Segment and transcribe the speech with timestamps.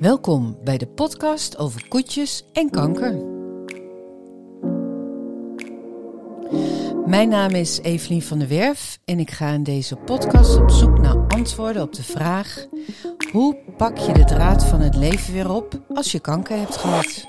[0.00, 3.22] Welkom bij de podcast over koetjes en kanker.
[7.06, 10.98] Mijn naam is Evelien van der Werf en ik ga in deze podcast op zoek
[10.98, 12.66] naar antwoorden op de vraag:
[13.32, 17.26] hoe pak je de draad van het leven weer op als je kanker hebt gehad?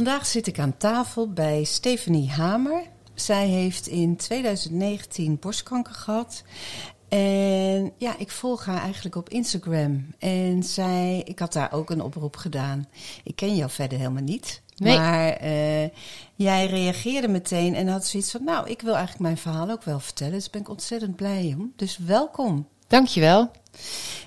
[0.00, 2.82] Vandaag zit ik aan tafel bij Stephanie Hamer.
[3.14, 6.42] Zij heeft in 2019 borstkanker gehad.
[7.08, 10.06] En ja, ik volg haar eigenlijk op Instagram.
[10.18, 12.88] En zij, ik had daar ook een oproep gedaan.
[13.24, 14.62] Ik ken jou verder helemaal niet.
[14.76, 14.98] Nee.
[14.98, 15.88] Maar eh,
[16.34, 18.44] jij reageerde meteen en had zoiets van...
[18.44, 20.32] nou, ik wil eigenlijk mijn verhaal ook wel vertellen.
[20.32, 21.72] Dus ben ik ontzettend blij om.
[21.76, 22.68] Dus welkom.
[22.86, 23.50] Dankjewel.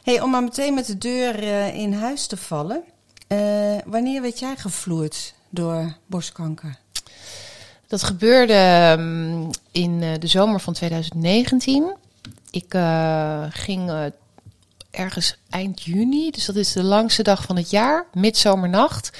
[0.03, 2.83] Hey, om maar meteen met de deur eh, in huis te vallen.
[3.27, 6.77] Eh, wanneer werd jij gevloerd door borstkanker?
[7.87, 11.95] Dat gebeurde ehm, in eh, de zomer van 2019.
[12.51, 14.05] Ik eh, ging eh,
[14.91, 19.17] ergens eind juni, dus dat is de langste dag van het jaar, midzomernacht.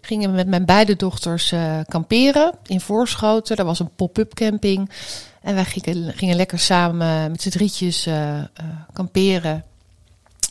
[0.00, 1.54] Gingen we met mijn beide dochters
[1.88, 3.56] kamperen in Voorschoten.
[3.56, 4.90] Daar was een pop-up camping.
[5.42, 8.08] En wij gingen, gingen lekker samen met z'n drietjes
[8.92, 9.64] kamperen.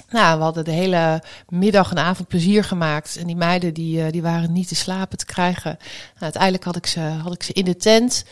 [0.09, 3.17] Nou, we hadden de hele middag en avond plezier gemaakt.
[3.17, 5.77] En die meiden die, eh, die waren niet te slapen te krijgen.
[5.79, 8.23] Nou, uiteindelijk had ik, ze, had ik ze in de tent.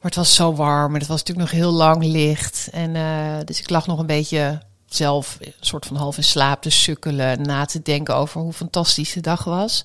[0.00, 2.68] Maar het was zo warm en het was natuurlijk nog heel lang licht.
[2.72, 6.62] En, eh, dus ik lag nog een beetje zelf een soort van half in slaap
[6.62, 7.42] te sukkelen.
[7.42, 9.84] Na te denken over hoe fantastisch de dag was.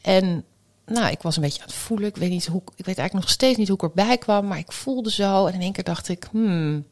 [0.00, 0.44] En
[0.86, 2.08] nou, ik was een beetje aan het voelen.
[2.08, 4.46] Ik weet, niet hoe, ik weet eigenlijk nog steeds niet hoe ik erbij kwam.
[4.46, 5.46] Maar ik voelde zo.
[5.46, 6.84] En in één keer dacht ik, hmm,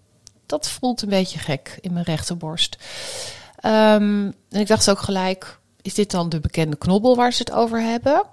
[0.46, 2.76] dat voelt een beetje gek in mijn rechterborst.
[3.56, 7.52] Ehm, en ik dacht ook gelijk, is dit dan de bekende knobbel waar ze het
[7.52, 8.24] over hebben?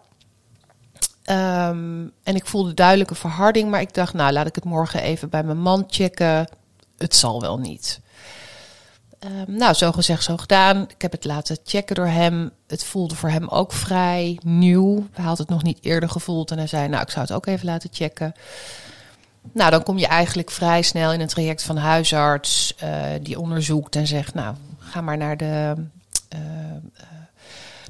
[1.23, 5.29] Ehm, en ik voelde duidelijke verharding, maar ik dacht, nou laat ik het morgen even
[5.29, 6.47] bij mijn man checken.
[6.97, 8.01] Het zal wel niet.
[9.19, 10.81] Ehm, nou, zo gezegd, zo gedaan.
[10.89, 12.51] Ik heb het laten checken door hem.
[12.67, 15.07] Het voelde voor hem ook vrij nieuw.
[15.11, 17.45] Hij had het nog niet eerder gevoeld en hij zei, nou, ik zou het ook
[17.45, 18.33] even laten checken.
[19.51, 22.89] Nou, dan kom je eigenlijk vrij snel in een traject van huisarts eh,
[23.21, 25.73] die onderzoekt en zegt, nou, ga maar naar de,
[26.29, 26.39] eh, eh,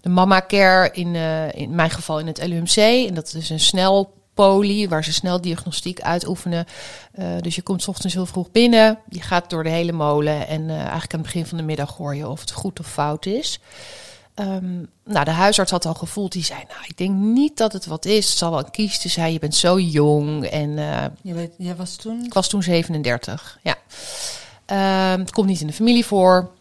[0.02, 1.16] de mama care in,
[1.56, 3.08] in mijn geval in het LUMC.
[3.08, 6.66] En dat is een snel poli waar ze snel diagnostiek uitoefenen.
[7.42, 11.14] Dus je komt ochtends heel vroeg binnen, je gaat door de hele molen en eigenlijk
[11.14, 13.60] aan het begin van de middag hoor je of het goed of fout is.
[14.36, 17.86] Ehm, nou, de huisarts had al gevoeld, die zei, nou, ik denk niet dat het
[17.86, 18.30] wat is.
[18.30, 20.46] Het zal wel een kieste zijn, je bent zo jong.
[20.46, 22.24] En eh, Je weet, jij was toen...
[22.26, 23.76] ik was toen 37, ja.
[24.66, 26.52] Ehm, het komt niet in de familie voor.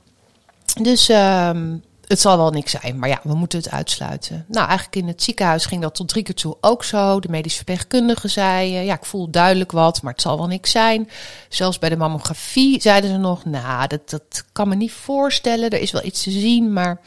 [0.82, 2.99] Dus ehm, het zal wel niks zijn.
[2.99, 4.44] Maar ja, we moeten het uitsluiten.
[4.49, 7.21] Nou, eigenlijk in het ziekenhuis ging dat tot drie keer toe ook zo.
[7.21, 10.71] De medische verpleegkundige zei, eh, ja, ik voel duidelijk wat, maar het zal wel niks
[10.71, 11.09] zijn.
[11.49, 15.71] Zelfs bij de mammografie zeiden ze nog, nou, dat, dat kan me niet voorstellen.
[15.71, 17.00] Er is wel iets te zien, maar...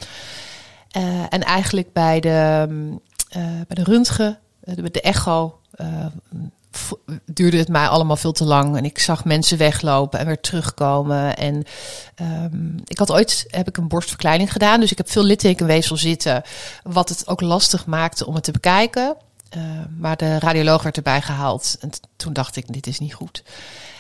[0.96, 2.68] eh, en eigenlijk bij de,
[3.30, 5.60] eh, bij de röntgen, eh, de, echo,
[7.26, 8.78] duurde het mij allemaal veel te lang.
[8.78, 11.38] En ik zag mensen weglopen en weer terugkomen.
[11.38, 11.64] En
[12.16, 14.80] ehm, ik had ooit heb ik een borstverkleining gedaan.
[14.80, 16.44] Dus ik heb veel littekenweefsel zitten.
[16.84, 19.16] Wat het ook lastig maakte om het te bekijken.
[19.98, 21.78] Maar de radioloog werd erbij gehaald.
[21.80, 23.44] En toen dacht ik, dit is niet goed.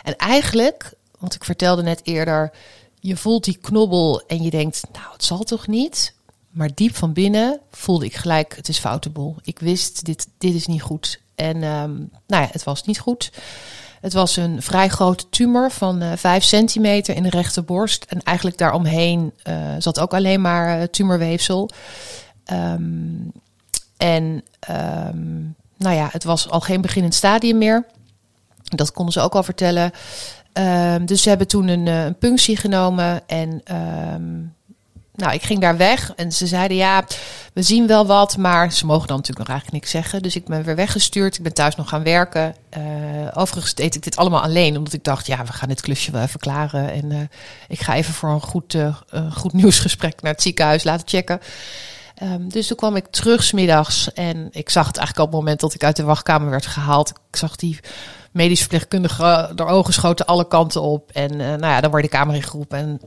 [0.03, 2.51] En eigenlijk, want ik vertelde net eerder...
[2.99, 6.14] je voelt die knobbel en je denkt, nou, het zal toch niet?
[6.55, 9.35] Maar diep van binnen voelde ik gelijk, het is foute boel.
[9.41, 11.19] Ik wist, dit, dit is niet goed.
[11.35, 11.93] En ehm,
[12.27, 13.31] nou ja, het was niet goed.
[14.01, 18.05] Het was een vrij grote tumor van eh 5 centimeter in de rechterborst.
[18.09, 21.69] En eigenlijk daaromheen eh zat ook alleen maar eh, tumorweefsel.
[22.45, 22.83] Ehm,
[23.97, 25.41] en ehm,
[25.77, 27.85] nou ja, het was al geen beginnend stadium meer.
[28.63, 29.91] Dat konden ze ook al vertellen.
[31.05, 33.27] Dus ze hebben toen een, een punctie genomen.
[33.27, 33.63] En
[35.15, 36.13] nou, ik ging daar weg.
[36.15, 37.05] En ze zeiden, ja,
[37.53, 38.37] we zien wel wat.
[38.37, 40.21] Maar ze mogen dan natuurlijk nog eigenlijk niks zeggen.
[40.21, 41.37] Dus ik ben weer weggestuurd.
[41.37, 42.55] Ik ben thuis nog gaan werken.
[42.69, 42.81] Eh,
[43.33, 44.77] overigens deed ik dit allemaal alleen.
[44.77, 46.91] Omdat ik dacht, ja, we gaan dit klusje wel even klaren.
[46.91, 47.19] En eh,
[47.67, 48.95] ik ga even voor een goed, eh,
[49.31, 51.39] goed nieuwsgesprek naar het ziekenhuis laten checken.
[52.15, 55.59] Ehm, dus toen kwam ik terug smiddags en ik zag het eigenlijk op het moment
[55.59, 57.09] dat ik uit de wachtkamer werd gehaald.
[57.09, 57.79] Ik zag die
[58.31, 61.11] medisch verpleegkundige door ogen schoten alle kanten op.
[61.11, 63.01] En nou ja, dan word je de kamer ingeroepen en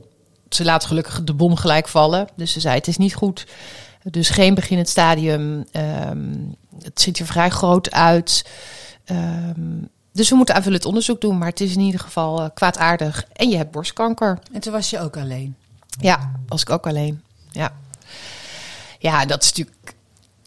[0.49, 2.27] ze laat gelukkig de bom gelijk vallen.
[2.35, 3.47] Dus ze zei het is niet goed.
[4.03, 5.65] Dus geen beginnend stadium.
[5.71, 6.33] Ehm,
[6.83, 8.45] het ziet er vrij groot uit.
[9.05, 9.81] Ehm,
[10.13, 13.25] dus we moeten aanvullend onderzoek doen, maar het is in ieder geval eh, kwaadaardig.
[13.33, 14.39] En je hebt borstkanker.
[14.53, 15.55] En toen was je ook alleen.
[15.99, 17.23] Ja, was ik ook alleen.
[17.51, 17.73] Ja.
[18.99, 19.93] Ja, dat is natuurlijk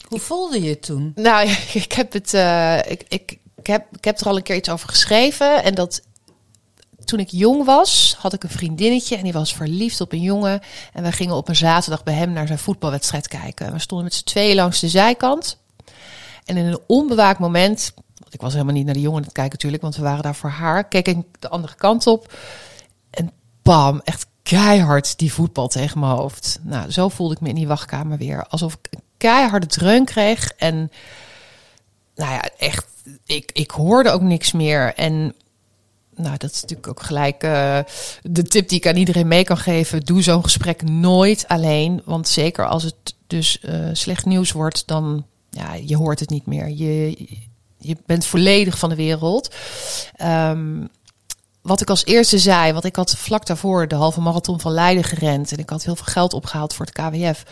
[0.08, 1.12] Hoe voelde je het toen?
[1.14, 1.48] nou,
[1.84, 2.32] ik heb het.
[2.88, 5.62] ik, ik ik heb, ik heb er al een keer iets over geschreven.
[5.64, 6.02] En dat
[7.04, 10.60] toen ik jong was, had ik een vriendinnetje en die was verliefd op een jongen.
[10.92, 13.72] En we gingen op een zaterdag bij hem naar zijn voetbalwedstrijd kijken.
[13.72, 15.58] We stonden met z'n tweeën langs de zijkant.
[16.44, 19.52] En in een onbewaakt moment, want ik was helemaal niet naar de jongen het kijken
[19.52, 22.34] natuurlijk, want we waren daar voor haar, keek ik de andere kant op.
[23.10, 23.30] En
[23.62, 26.58] bam, echt keihard die voetbal tegen mijn hoofd.
[26.62, 28.46] Nou, zo voelde ik me in die wachtkamer weer.
[28.46, 30.52] Alsof ik een keiharde dreun kreeg.
[30.52, 30.90] En
[32.14, 32.86] nou ja, echt,
[33.24, 34.94] ik, ik hoorde ook niks meer.
[34.94, 35.34] En
[36.16, 37.78] nou, dat is natuurlijk ook gelijk uh,
[38.22, 40.00] de tip die ik aan iedereen mee kan geven.
[40.00, 42.02] Doe zo'n gesprek nooit alleen.
[42.04, 46.46] Want zeker als het dus uh, slecht nieuws wordt, dan ja, je hoort het niet
[46.46, 46.68] meer.
[46.68, 47.26] Je,
[47.78, 49.54] je bent volledig van de wereld.
[50.22, 50.88] Um,
[51.62, 55.04] wat ik als eerste zei, want ik had vlak daarvoor de halve marathon van Leiden
[55.04, 55.52] gerend.
[55.52, 57.44] En ik had heel veel geld opgehaald voor het KWF.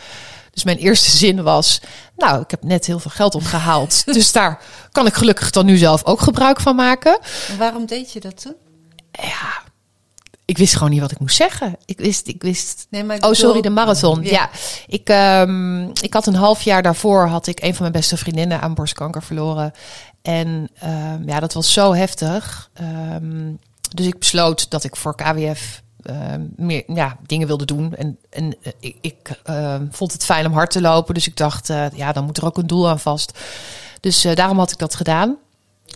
[0.51, 1.81] Dus mijn eerste zin was,
[2.17, 4.03] nou, ik heb net heel veel geld opgehaald.
[4.13, 4.61] dus daar
[4.91, 7.19] kan ik gelukkig dan nu zelf ook gebruik van maken.
[7.49, 8.55] En waarom deed je dat toen?
[9.11, 9.63] Ja,
[10.51, 11.77] ik wist gewoon niet wat ik moest zeggen.
[11.85, 12.87] Ik wist, ik wist.
[12.89, 14.23] Nee, maar ik oh, sorry, de marathon.
[14.23, 14.29] Ja.
[14.29, 14.49] Ja,
[14.87, 18.61] ik, ehm, ik had een half jaar daarvoor had ik een van mijn beste vriendinnen
[18.61, 19.71] aan borstkanker verloren.
[20.21, 22.69] En ehm, ja, dat was zo heftig.
[22.73, 23.51] Ehm,
[23.95, 27.95] dus ik besloot dat ik voor KWF ehm, meer ja, dingen wilde doen.
[27.95, 31.13] En, en eh, ik, ik ehm, vond het fijn om hard te lopen.
[31.13, 33.39] Dus ik dacht, eh, ja, dan moet er ook een doel aan vast.
[33.99, 35.37] Dus eh, daarom had ik dat gedaan.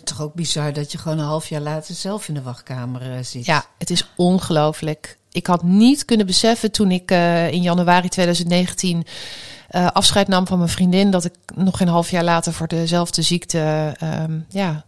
[0.04, 3.46] Toch ook bizar dat je gewoon een half jaar later zelf in de wachtkamer zit.
[3.46, 5.18] Ja, het is ongelooflijk.
[5.32, 7.10] Ik had niet kunnen beseffen toen ik
[7.50, 9.06] in januari 2019
[9.68, 13.22] eh, afscheid nam van mijn vriendin, dat ik nog een half jaar later voor dezelfde
[13.22, 14.84] ziekte, ehm, ja,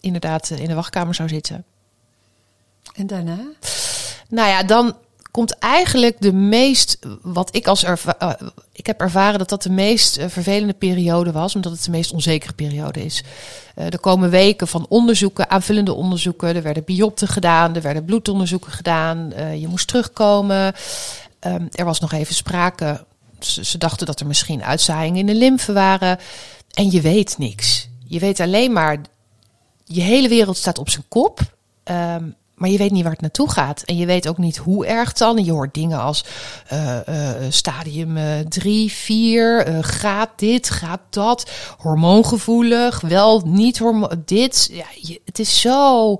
[0.00, 1.64] inderdaad in de wachtkamer zou zitten.
[2.94, 3.38] En daarna?
[4.32, 4.96] Nou ja, dan
[5.30, 8.32] komt eigenlijk de meest, wat ik als erva- eh,
[8.72, 12.12] ik heb ervaren dat dat de meest eh, vervelende periode was, omdat het de meest
[12.12, 13.24] onzekere periode is.
[13.74, 16.56] Eh, er komen weken van onderzoeken, aanvullende onderzoeken.
[16.56, 19.32] Er werden biopten gedaan, er werden bloedonderzoeken gedaan.
[19.58, 20.72] je moest terugkomen.
[21.38, 23.04] Ehm, er was nog even sprake.
[23.38, 26.18] Ze, dachten dat er misschien uitzaaiingen in de lymfe waren.
[26.70, 27.88] En je weet niks.
[28.06, 28.98] Je weet alleen maar,
[29.84, 31.40] je hele wereld staat op zijn kop.
[31.84, 32.24] Ehm,
[32.62, 33.82] maar je weet niet waar het naartoe gaat.
[33.82, 35.36] En je weet ook niet hoe erg dan.
[35.36, 36.24] En je hoort dingen als
[36.66, 38.18] eh, eh, stadium
[38.48, 41.50] 3, 4, gaat dit, gaat dat.
[41.78, 44.22] Hormoongevoelig, wel niet hormoon.
[44.24, 44.68] Dit.
[44.72, 44.84] Ja,
[45.24, 46.16] het is zo.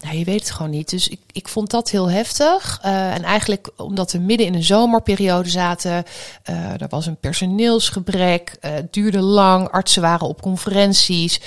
[0.00, 0.90] Nou, je weet het gewoon niet.
[0.90, 2.78] Dus ik, ik vond dat heel heftig.
[2.82, 6.04] Eh, en eigenlijk omdat we midden in een zomerperiode zaten.
[6.42, 8.56] eh, er was een personeelsgebrek.
[8.60, 9.68] eh, het duurde lang.
[9.70, 11.40] Artsen waren op conferenties.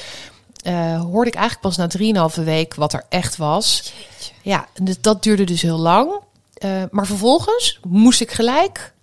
[0.67, 3.93] Eh, hoorde ik eigenlijk pas na 3,5 week wat er echt was.
[4.41, 6.11] Ja, dus dat duurde dus heel lang.
[6.53, 8.93] Eh, maar vervolgens moest ik gelijk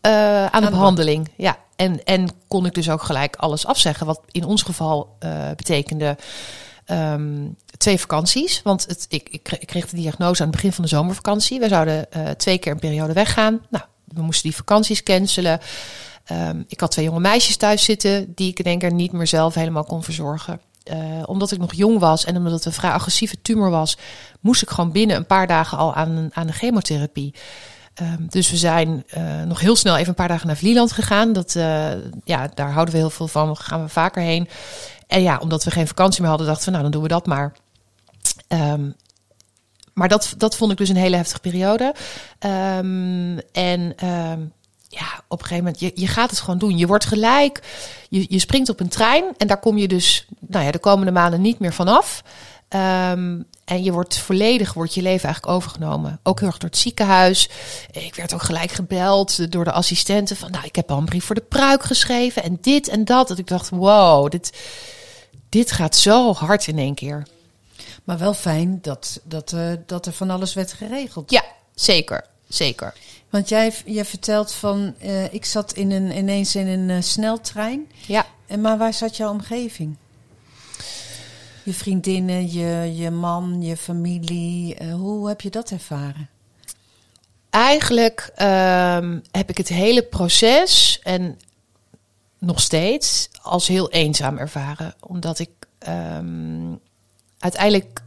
[0.00, 1.28] eh, aan de de behandeling.
[1.36, 4.06] Ja, en, en kon ik dus ook gelijk alles afzeggen.
[4.06, 5.16] Wat in ons geval
[5.56, 6.16] betekende
[6.84, 8.62] ehm, twee vakanties.
[8.62, 11.60] Want het, ik, ik, kreeg, ik kreeg de diagnose aan het begin van de zomervakantie.
[11.60, 13.66] We zouden twee keer een periode weggaan.
[13.70, 15.60] Nou, we moesten die vakanties cancelen.
[16.24, 19.26] Ehm, ik had twee jonge meisjes thuis zitten die ik in één keer niet meer
[19.26, 20.60] zelf helemaal kon verzorgen.
[20.82, 23.96] Eh, omdat ik nog jong was en omdat het een vrij agressieve tumor was,
[24.40, 27.34] moest ik gewoon binnen een paar dagen al aan, aan de chemotherapie.
[27.94, 31.32] Ehm, dus we zijn eh, nog heel snel even een paar dagen naar Vlieland gegaan.
[31.32, 31.90] Dat, eh,
[32.24, 33.56] ja, daar houden we heel veel van.
[33.56, 34.48] Gaan we vaker heen.
[35.06, 37.26] En ja, omdat we geen vakantie meer hadden, dachten we, nou, dan doen we dat
[37.26, 37.52] maar.
[38.48, 38.90] Ehm,
[39.92, 41.94] maar dat, dat vond ik dus een hele heftige periode.
[42.38, 43.94] Ehm, en
[44.90, 46.78] ja, op een gegeven moment, je, je gaat het gewoon doen.
[46.78, 47.62] Je wordt gelijk,
[48.08, 51.12] je, je springt op een trein en daar kom je dus, nou ja, de komende
[51.12, 52.22] maanden niet meer vanaf.
[52.68, 53.38] Ehm
[53.70, 56.20] en je wordt volledig, wordt je leven eigenlijk overgenomen.
[56.22, 57.48] Ook heel erg door het ziekenhuis.
[57.90, 61.24] Ik werd ook gelijk gebeld door de assistenten van, nou, ik heb al een brief
[61.24, 63.28] voor de pruik geschreven en dit en dat.
[63.28, 64.52] Dat ik dacht, wow, dit,
[65.48, 67.26] dit gaat zo hard in één keer.
[68.04, 71.30] Maar wel fijn dat, dat, eh, dat er van alles werd geregeld.
[71.30, 71.44] Ja,
[71.74, 72.94] zeker, zeker.
[73.30, 77.90] Want jij, jij vertelt van, eh, ik zat in een, ineens in een eh, sneltrein.
[78.06, 78.26] Ja.
[78.46, 79.96] En maar waar zat jouw omgeving?
[81.62, 84.74] Je vriendinnen, je, je man, je familie.
[84.74, 86.28] eh, hoe heb je dat ervaren?
[87.50, 91.38] Eigenlijk ehm, heb ik het hele proces en
[92.38, 94.94] nog steeds als heel eenzaam ervaren.
[95.00, 96.74] Omdat ik ehm,
[97.38, 98.02] uiteindelijk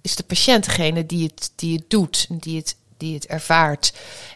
[0.00, 3.92] is de patiënt degene die het, die het doet en die het, die het ervaart.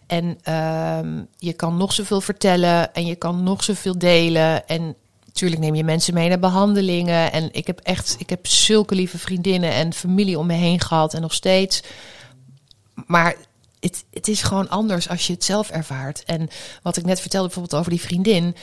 [0.07, 4.67] En ehm, je kan nog zoveel vertellen en je kan nog zoveel delen.
[4.67, 4.95] En
[5.27, 7.33] natuurlijk neem je mensen mee naar behandelingen.
[7.33, 11.15] En ik heb echt, ik heb zulke lieve vriendinnen en familie om me heen gehad
[11.15, 11.83] en nog steeds.
[13.07, 13.37] Maar
[13.81, 16.25] het, het is gewoon anders als je het zelf ervaart.
[16.25, 16.49] En
[16.83, 18.57] wat ik net vertelde bijvoorbeeld over die vriendin.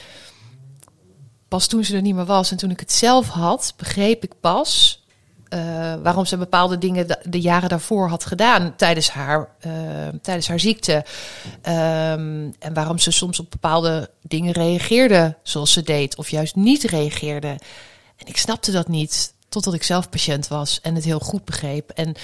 [1.48, 4.32] Pas toen ze er niet meer was en toen ik het zelf had, begreep ik
[4.40, 5.01] pas
[5.52, 9.72] eh, waarom ze bepaalde dingen de, jaren daarvoor had gedaan tijdens haar, eh,
[10.22, 11.04] tijdens haar ziekte.
[11.62, 16.82] Ehm, en waarom ze soms op bepaalde dingen reageerde zoals ze deed, of juist niet
[16.82, 17.48] reageerde.
[18.16, 21.90] En ik snapte dat niet, totdat ik zelf patiënt was en het heel goed begreep.
[21.90, 22.14] En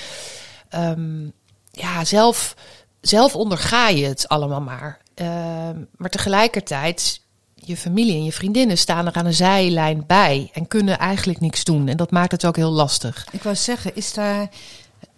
[0.69, 1.25] ehm,
[1.71, 2.55] ja, zelf,
[3.01, 5.01] zelf onderga je het allemaal maar.
[5.15, 7.21] Ehm, maar tegelijkertijd
[7.69, 11.65] je familie en je vriendinnen staan er aan een zijlijn bij en kunnen eigenlijk niks
[11.65, 11.89] doen.
[11.89, 13.27] En dat maakt het ook heel lastig.
[13.33, 14.49] Ik wou zeggen, is daar,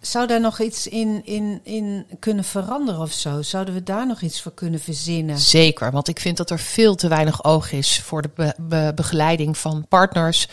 [0.00, 3.42] zou daar nog iets in, in, in kunnen veranderen of zo?
[3.42, 5.38] Zouden we daar nog iets voor kunnen verzinnen?
[5.38, 8.92] Zeker, want ik vind dat er veel te weinig oog is voor de be- be-
[8.94, 10.48] begeleiding van partners.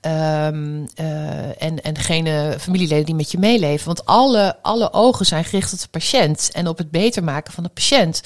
[0.00, 3.86] ehm, eh, en, en degene familieleden die met je meeleven.
[3.86, 7.62] Want alle, alle ogen zijn gericht op de patiënt en op het beter maken van
[7.62, 8.22] de patiënt.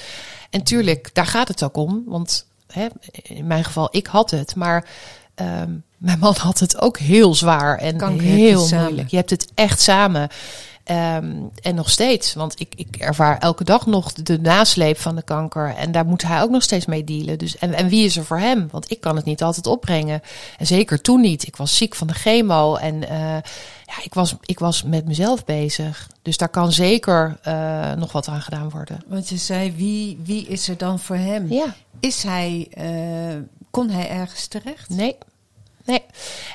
[0.51, 2.03] En tuurlijk, daar gaat het ook om.
[2.07, 2.87] Want hè,
[3.23, 4.55] in mijn geval, ik had het.
[4.55, 4.85] Maar
[5.35, 8.85] ehm, mijn man had het ook heel zwaar en heel samen.
[8.85, 9.09] moeilijk.
[9.09, 10.29] Je hebt het echt samen.
[10.87, 15.23] Ehm, en nog steeds, want ik, ik ervaar elke dag nog de nasleep van de
[15.23, 15.75] kanker.
[15.75, 17.39] En daar moet hij ook nog steeds mee dealen.
[17.39, 18.69] Dus, en, en wie is er voor hem?
[18.71, 20.23] Want ik kan het niet altijd opbrengen.
[20.59, 21.47] En zeker toen niet.
[21.47, 23.19] Ik was ziek van de chemo en eh,
[23.87, 26.11] ja, ik, was, ik was met mezelf bezig.
[26.23, 29.05] Dus daar kan zeker eh, nog wat aan gedaan worden.
[29.07, 31.53] Want je zei, wie, wie is er dan voor hem?
[31.53, 31.75] Ja.
[32.01, 33.37] Is hij, eh,
[33.71, 34.89] kon hij ergens terecht?
[34.89, 35.17] Nee.
[35.87, 36.03] Nee.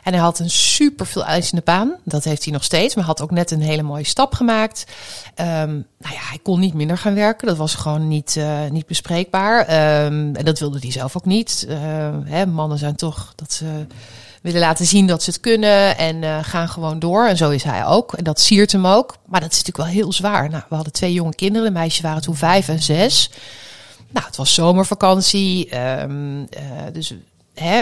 [0.04, 1.96] En hij had een super veel eisende baan.
[2.04, 2.96] Dat heeft hij nog steeds.
[2.96, 4.86] Maar had ook net een hele mooie stap gemaakt.
[5.36, 7.48] Ehm, nou ja, hij kon niet minder gaan werken.
[7.48, 9.66] Dat was gewoon niet, eh, niet bespreekbaar.
[9.66, 11.66] Ehm, en dat wilde hij zelf ook niet.
[11.70, 13.86] Ehm, hè, mannen zijn toch dat ze
[14.42, 15.98] willen laten zien dat ze het kunnen.
[15.98, 17.28] En eh, gaan gewoon door.
[17.28, 18.14] En zo is hij ook.
[18.14, 19.16] En dat siert hem ook.
[19.26, 20.50] Maar dat is natuurlijk wel heel zwaar.
[20.50, 21.68] Nou, we hadden twee jonge kinderen.
[21.68, 23.32] De meisjes waren toen vijf en zes.
[24.10, 25.70] Nou, het was zomervakantie.
[25.70, 26.04] eh,
[26.94, 27.14] dus
[27.54, 27.82] hè,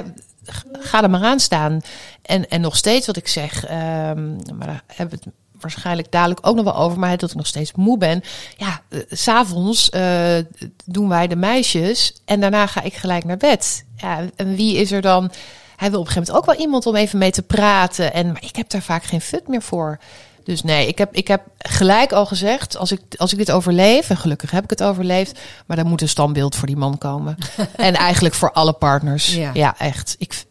[0.79, 1.81] ga er maar aan staan.
[2.21, 6.47] En, en nog steeds wat ik zeg, ehm, maar daar hebben we het waarschijnlijk dadelijk
[6.47, 8.23] ook nog wel over, maar dat ik nog steeds moe ben.
[8.57, 10.37] Ja, s s'avonds eh
[10.85, 13.85] doen wij de meisjes en daarna ga ik gelijk naar bed.
[13.95, 15.31] Ja, en wie is er dan?
[15.75, 18.13] Hij wil op een gegeven moment ook wel iemand om even mee te praten.
[18.13, 19.99] En, maar ik heb daar vaak geen fut meer voor.
[20.49, 24.09] Dus nee, ik heb, ik heb gelijk al gezegd, als ik, als ik dit overleef,
[24.09, 27.37] en gelukkig heb ik het overleefd, maar dan moet een standbeeld voor die man komen.
[27.75, 29.35] en eigenlijk voor alle partners.
[29.35, 29.51] Ja.
[29.53, 30.15] Ja, echt.
[30.19, 30.45] Ik,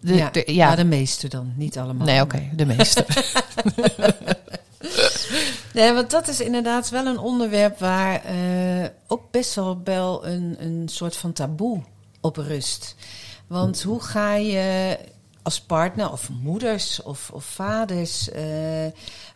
[0.00, 0.66] de, ja, de- ja.
[0.66, 2.06] maar de meeste dan, niet allemaal.
[2.06, 3.04] nee, oké, de meeste.
[5.72, 10.56] Nee, want dat is inderdaad wel een onderwerp waar eh, ook best wel, wel een,
[10.58, 11.82] een soort van taboe
[12.20, 12.94] op rust.
[13.46, 14.98] Want hoe ga je
[15.42, 18.86] als partner of moeders of, of vaders, eh,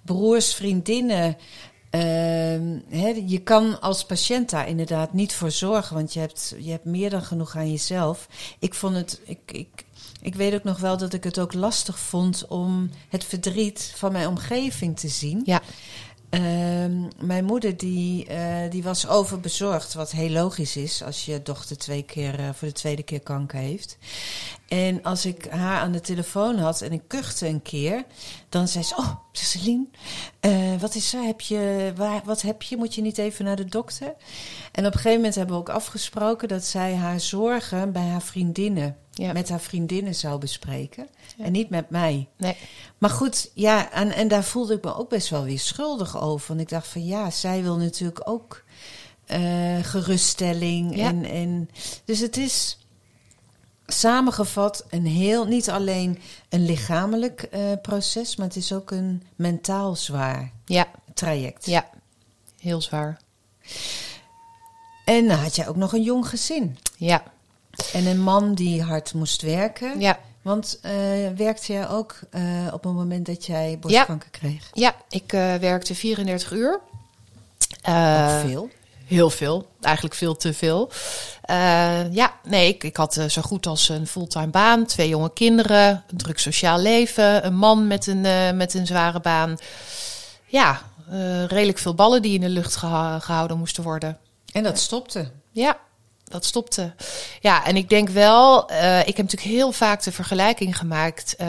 [0.03, 1.37] broers, vriendinnen.
[1.91, 6.71] ehm, hè, je kan als patiënt daar inderdaad niet voor zorgen, want je hebt, je
[6.71, 8.29] hebt meer dan genoeg aan jezelf.
[8.59, 9.21] Ik vond het.
[9.25, 9.85] Ik, ik,
[10.23, 14.13] ik weet ook nog wel dat ik het ook lastig vond om het verdriet van
[14.13, 15.43] mijn omgeving te zien.
[15.45, 15.73] ja, Ehm,
[17.21, 22.03] mijn moeder die, eh, die was overbezorgd, wat heel logisch is als je dochter twee
[22.03, 23.99] keer eh, voor de tweede keer kanker heeft.
[24.69, 28.05] En als ik haar aan de telefoon had en ik kuchte een keer,
[28.49, 29.87] dan zei ze: Oh, Celine,
[30.41, 31.23] eh, wat is er?
[31.23, 32.77] Heb je, waar, wat heb je?
[32.77, 34.15] Moet je niet even naar de dokter?
[34.73, 38.23] En op een gegeven moment hebben we ook afgesproken dat zij haar zorgen bij haar
[38.23, 39.33] vriendinnen, Ja.
[39.33, 41.09] met haar vriendinnen zou bespreken.
[41.37, 41.45] Ja.
[41.45, 42.29] En niet met mij.
[42.37, 42.57] nee.
[42.99, 46.49] Maar goed, ja, en, en daar voelde ik me ook best wel weer schuldig over.
[46.49, 48.65] Want ik dacht van ja, zij wil natuurlijk ook
[49.27, 50.97] eh, geruststelling.
[50.97, 51.07] Ja.
[51.07, 51.71] En, en,
[52.05, 52.79] dus het is
[53.87, 56.19] samengevat een heel, niet alleen
[56.49, 61.67] een lichamelijk eh, proces, maar het is ook een mentaal zwaar Ja, traject.
[61.67, 61.91] ja.
[62.59, 63.21] Heel zwaar.
[65.05, 66.79] En dan had jij ook nog een jong gezin.
[66.97, 67.23] Ja,
[67.93, 70.01] En een man die hard moest werken.
[70.01, 70.19] ja.
[70.43, 70.93] Want eh,
[71.37, 74.71] werkte jij ook eh, op het moment dat jij borstkanker kreeg?
[74.73, 76.81] Ja, ik eh, werkte 34 uur.
[78.41, 78.69] Veel.
[79.07, 79.69] Heel veel.
[79.81, 80.91] Eigenlijk veel te veel.
[82.11, 84.87] Ja, nee, ik, ik had zo goed als een fulltime baan.
[84.87, 86.05] Twee jonge kinderen.
[86.11, 87.47] Een druk sociaal leven.
[87.47, 89.57] Een man met een, met een zware baan.
[90.47, 90.81] Ja,
[91.47, 94.19] redelijk veel ballen die in de lucht geha- gehouden moesten worden.
[94.53, 95.31] En dat stopte.
[95.51, 95.79] Ja,
[96.35, 96.95] dat stopte.
[97.41, 101.49] Ja, en ik denk wel, eh, ik heb natuurlijk heel vaak de vergelijking gemaakt eh,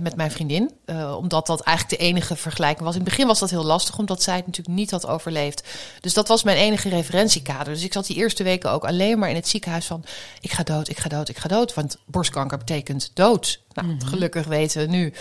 [0.00, 0.70] met mijn vriendin.
[0.84, 2.94] eh, omdat dat eigenlijk de enige vergelijking was.
[2.94, 5.68] In het begin was dat heel lastig, omdat zij het natuurlijk niet had overleefd.
[6.00, 7.72] Dus dat was mijn enige referentiekader.
[7.74, 10.04] Dus ik zat die eerste weken ook alleen maar in het ziekenhuis van...
[10.40, 11.74] ik ga dood, ik ga dood, ik ga dood.
[11.74, 13.60] Want borstkanker betekent dood.
[13.72, 15.12] Nou, gelukkig weten we nu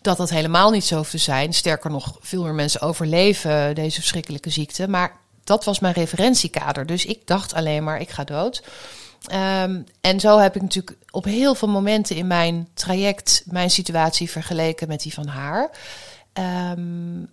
[0.00, 1.54] dat dat helemaal niet zo hoeft te zijn.
[1.54, 4.88] Sterker nog, veel meer mensen overleven deze verschrikkelijke ziekte.
[4.88, 6.86] Maar dat was mijn referentiekader.
[6.86, 8.62] Dus ik dacht alleen maar, ik ga dood.
[9.26, 14.30] Ehm, en zo heb ik natuurlijk op heel veel momenten in mijn traject mijn situatie
[14.30, 15.70] vergeleken met die van haar.
[16.32, 17.24] Ehm,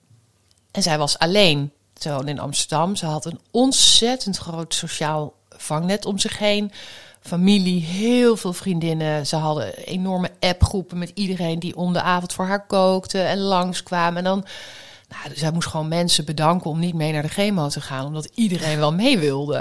[0.71, 1.71] en zij was alleen.
[2.03, 2.95] Woonde in Amsterdam.
[2.95, 6.71] Ze had een ontzettend groot sociaal vangnet om zich heen.
[7.21, 9.27] Familie, heel veel vriendinnen.
[9.27, 14.17] Ze hadden enorme appgroepen met iedereen die om de avond voor haar kookte en langskwamen.
[14.17, 14.45] En dan,
[15.09, 18.29] nou, zij moest gewoon mensen bedanken om niet mee naar de chemo te gaan, omdat
[18.35, 19.57] iedereen wel mee wilde.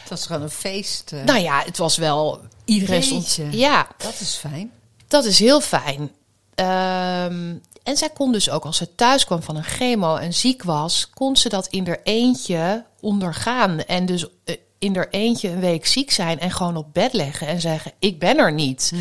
[0.00, 1.12] Het was gewoon een feest.
[1.12, 1.22] eh.
[1.24, 2.40] Nou ja, het was wel.
[2.64, 3.38] Iedereen stond.
[3.50, 4.70] Ja, Dat is fijn.
[5.08, 6.10] dat is heel fijn.
[6.54, 10.62] Ehm, en zij kon dus ook als ze thuis kwam van een chemo en ziek
[10.62, 13.80] was, kon ze dat in haar eentje ondergaan.
[13.80, 17.46] En dus eh, in haar eentje een week ziek zijn en gewoon op bed leggen
[17.46, 18.92] en zeggen: Ik ben er niet.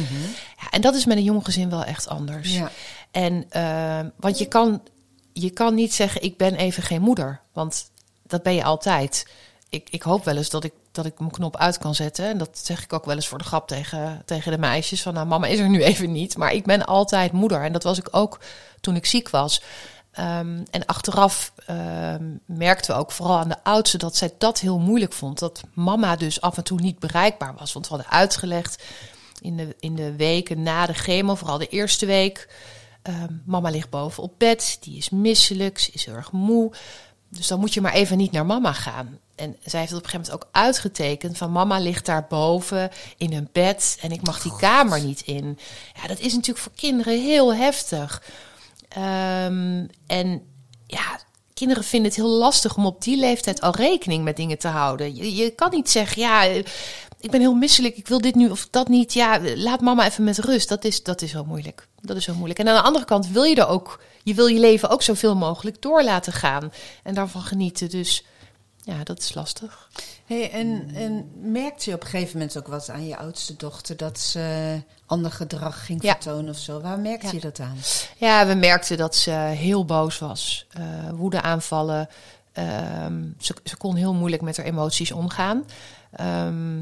[0.62, 2.54] Ja, en dat is met een jong gezin wel echt anders.
[2.56, 2.72] Ja.
[3.12, 4.82] En ehm, want je kan,
[5.38, 7.40] je kan niet zeggen: Ik ben even geen moeder.
[7.54, 7.90] Want
[8.24, 9.28] dat ben je altijd.
[9.70, 12.26] Ik, ik hoop wel eens dat ik, dat ik mijn knop uit kan zetten.
[12.26, 15.02] En dat zeg ik ook wel eens voor de grap tegen, tegen de meisjes.
[15.02, 16.38] Van nou, mama is er nu even niet.
[16.38, 17.64] Maar ik ben altijd moeder.
[17.64, 18.40] En dat was ik ook
[18.82, 19.62] toen ik ziek was.
[20.12, 24.80] Ehm, en achteraf ehm, merkten we ook vooral aan de oudste dat zij dat heel
[24.80, 25.40] moeilijk vond.
[25.40, 27.74] Dat mama dus af en toe niet bereikbaar was.
[27.74, 28.84] Want we hadden uitgelegd
[29.42, 32.48] in de, in de weken na de chemo, vooral de eerste week.
[33.08, 36.72] Ehm, mama ligt boven op bed, die is misselijk, ze is heel erg moe.
[37.30, 39.20] Dus dan moet je maar even niet naar mama gaan.
[39.36, 42.92] En zij heeft het op een gegeven moment ook uitgetekend van mama ligt daar boven
[43.18, 45.60] in een bed en ik mag die kamer niet in.
[46.02, 48.24] Ja, dat is natuurlijk voor kinderen heel heftig.
[48.88, 50.42] Ehm, en
[50.88, 51.20] ja,
[51.54, 55.16] kinderen vinden het heel lastig om op die leeftijd al rekening met dingen te houden.
[55.16, 56.64] Je, je kan niet zeggen, ja,
[57.26, 59.14] ik ben heel misselijk, ik wil dit nu of dat niet.
[59.14, 60.70] Ja, laat mama even met rust.
[60.70, 61.88] Dat is, dat is heel moeilijk.
[62.02, 62.60] Dat is heel moeilijk.
[62.60, 65.36] En aan de andere kant wil je er ook, je wil je leven ook zoveel
[65.36, 66.72] mogelijk door laten gaan
[67.04, 67.90] en daarvan genieten.
[67.90, 68.26] Dus
[68.84, 69.90] ja, dat is lastig.
[70.26, 73.98] Hey, en, en merkte je op een gegeven moment ook wat aan je oudste dochter
[73.98, 76.12] dat ze ander gedrag ging Ja.
[76.12, 76.82] vertonen of zo?
[76.82, 77.32] Waar merkte Ja.
[77.34, 77.78] je dat aan?
[78.18, 80.66] Ja, we merkten dat ze heel boos was.
[80.72, 80.84] Eh
[81.14, 82.10] woede aanvallen.
[82.54, 85.66] Ehm, ze, ze kon heel moeilijk met haar emoties omgaan.
[86.12, 86.82] Ehm,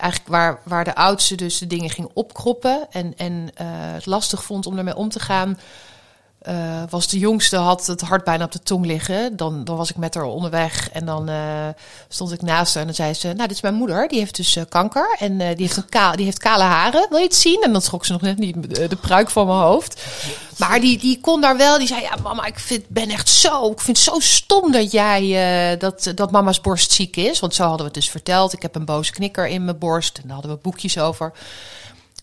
[0.00, 4.42] eigenlijk waar, waar de oudste dus de dingen ging opkroppen en, en eh, het lastig
[4.42, 5.58] vond om ermee om te gaan,
[6.40, 9.36] eh, was de jongste had het hart bijna op de tong liggen.
[9.36, 11.68] Dan, dan was ik met haar onderweg en dan eh,
[12.08, 14.36] stond ik naast haar en dan zei ze, nou dit is mijn moeder, die heeft
[14.36, 17.62] dus eh, kanker en die, heeft een die heeft kale haren, wil je het zien?
[17.62, 20.02] En dan schrok ze nog net niet de, pruik van mijn hoofd.
[20.56, 23.70] Maar die, die kon daar wel, die zei, ja mama, ik vind, ben echt zo,
[23.70, 27.40] ik vind het zo stom dat jij, dat, dat mama's borst ziek is.
[27.40, 28.52] Want zo hadden we het dus verteld.
[28.52, 31.32] Ik heb een boze knikker in mijn borst en daar hadden we boekjes over.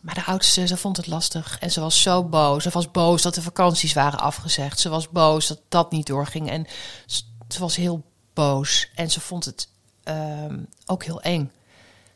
[0.02, 1.58] Maar de oudste, ze vond het lastig.
[1.60, 2.64] En ze was zo boos.
[2.64, 4.80] Ze was boos dat de vakanties waren afgezegd.
[4.80, 6.50] Ze was boos dat dat niet doorging.
[6.50, 6.66] En
[7.48, 8.90] ze, was heel boos.
[8.96, 9.70] En ze vond het
[10.04, 11.52] ehm, ook heel eng.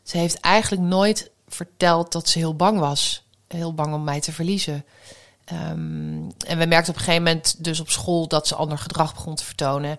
[0.04, 3.24] Ze heeft eigenlijk nooit verteld dat ze heel bang was.
[3.48, 4.86] Heel bang om mij te verliezen.
[5.46, 9.14] Ehm, en we merkten op een gegeven moment dus op school dat ze ander gedrag
[9.14, 9.98] begon te vertonen.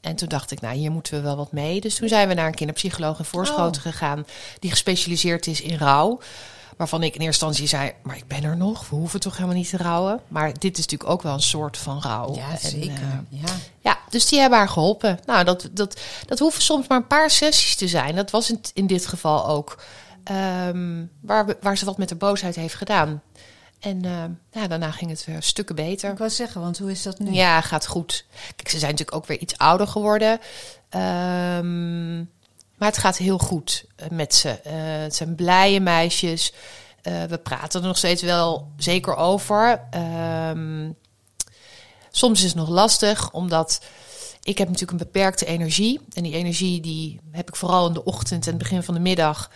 [0.00, 1.80] En toen dacht ik, nou, hier moeten we wel wat mee.
[1.80, 4.26] Dus toen zijn we naar een kinderpsycholoog in Voorschoten gegaan,
[4.58, 6.20] die gespecialiseerd is in rouw.
[6.78, 9.56] Waarvan ik in eerste instantie zei, maar ik ben er nog, we hoeven toch helemaal
[9.56, 10.20] niet te rouwen.
[10.28, 12.34] Maar dit is natuurlijk ook wel een soort van rouw.
[12.34, 12.90] Ja, En, zeker.
[12.90, 13.48] eh, ja.
[13.80, 15.18] ja, dus die hebben haar geholpen.
[15.26, 18.16] Nou, dat, dat, dat hoeven soms maar een paar sessies te zijn.
[18.16, 19.82] Dat was in, in dit geval ook.
[20.24, 23.22] Ehm, waar, waar ze wat met de boosheid heeft gedaan.
[23.80, 24.24] En eh,
[24.62, 26.10] ja, daarna ging het weer stukken beter.
[26.12, 27.32] Ik wou zeggen, want hoe is dat nu?
[27.32, 28.24] Ja, gaat goed.
[28.56, 30.38] Kijk, ze zijn natuurlijk ook weer iets ouder geworden.
[30.88, 32.24] Ehm,
[32.78, 34.48] maar het gaat heel goed eh, met ze.
[34.50, 36.52] Eh, het zijn blije meisjes.
[37.02, 39.82] Eh, we praten er nog steeds wel zeker over.
[39.90, 40.90] Ehm,
[42.10, 43.80] soms is het nog lastig, omdat
[44.42, 46.00] ik heb natuurlijk een beperkte energie.
[46.12, 49.00] En die energie die heb ik vooral in de ochtend en het begin van de
[49.00, 49.50] middag.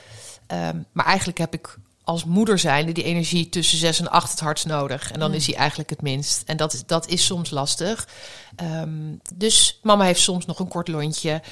[0.46, 4.40] Ehm, maar eigenlijk heb ik als moeder zijnde die energie tussen zes en acht het
[4.40, 5.10] hardst nodig.
[5.10, 6.42] En dan is die eigenlijk het minst.
[6.46, 8.08] En dat is, dat is soms lastig.
[8.56, 8.90] Ehm,
[9.34, 11.42] dus mama heeft soms nog een kort lontje.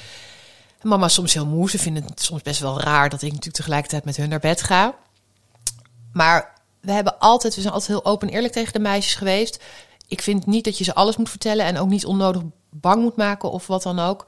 [0.83, 1.69] Mama is soms heel moe.
[1.69, 4.61] Ze vinden het soms best wel raar dat ik natuurlijk tegelijkertijd met hun naar bed
[4.61, 4.95] ga.
[6.13, 9.63] Maar we hebben altijd, we zijn altijd heel open en eerlijk tegen de meisjes geweest.
[10.07, 13.15] Ik vind niet dat je ze alles moet vertellen en ook niet onnodig bang moet
[13.15, 14.25] maken of wat dan ook.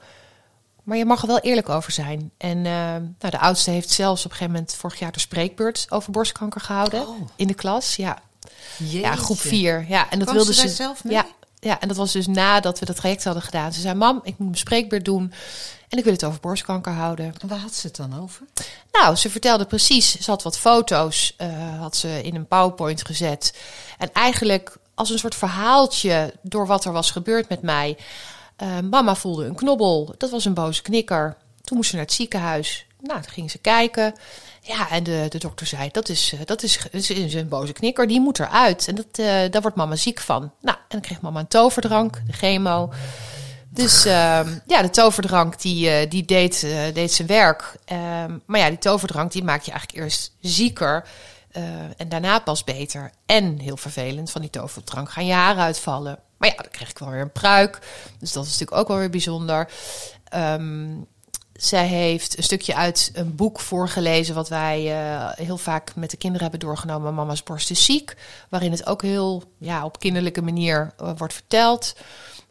[0.82, 2.30] Maar je mag er wel eerlijk over zijn.
[2.36, 2.72] En eh,
[3.18, 6.60] nou, de oudste heeft zelfs op een gegeven moment vorig jaar de spreekbeurt over borstkanker
[6.60, 7.28] gehouden Oh.
[7.36, 7.96] in de klas.
[7.96, 8.18] Ja,
[8.76, 9.84] ja groep 4.
[9.88, 11.14] Ja, en dat Kwam wilde ze zelf mee?
[11.14, 11.26] Ja,
[11.60, 13.72] ja, en dat was dus nadat we dat traject hadden gedaan.
[13.72, 15.32] Ze zei: Mam, ik moet mijn spreekbeurt doen.
[15.94, 17.34] En ik wil het over borstkanker houden.
[17.40, 18.42] En waar had ze het dan over?
[18.92, 20.20] Nou, ze vertelde precies.
[20.20, 23.54] Ze had wat foto's, eh, had ze in een PowerPoint gezet.
[23.98, 27.96] En eigenlijk als een soort verhaaltje door wat er was gebeurd met mij.
[28.56, 30.14] Eh, mama voelde een knobbel.
[30.18, 31.36] Dat was een boze knikker.
[31.62, 32.86] Toen moest ze naar het ziekenhuis.
[33.00, 34.14] Nou, toen ging ze kijken.
[34.60, 37.72] Ja, en de, de dokter zei, dat is, eh, dat, is, dat is een boze
[37.72, 38.88] knikker, die moet eruit.
[38.88, 40.52] En dat, eh, daar wordt mama ziek van.
[40.60, 42.90] Nou, en dan kreeg mama een toverdrank, de chemo.
[43.74, 47.76] Dus ehm, ja, de toverdrank die, eh, die deed, eh, deed zijn werk.
[47.84, 51.04] Ehm, maar ja, die toverdrank die maakt je eigenlijk eerst zieker.
[51.52, 51.62] eh,
[51.96, 53.10] en daarna pas beter.
[53.26, 56.18] En heel vervelend, van die toverdrank gaan je uitvallen.
[56.36, 57.78] Maar ja, dan kreeg ik wel weer een pruik.
[58.18, 59.70] Dus dat is natuurlijk ook wel weer bijzonder.
[60.24, 60.96] Ehm,
[61.52, 64.34] zij heeft een stukje uit een boek voorgelezen...
[64.34, 64.80] wat wij
[65.34, 67.14] heel vaak met de kinderen hebben doorgenomen.
[67.14, 68.16] Mama's borst is ziek.
[68.48, 71.96] Waarin het ook heel ja, op kinderlijke manier wordt verteld.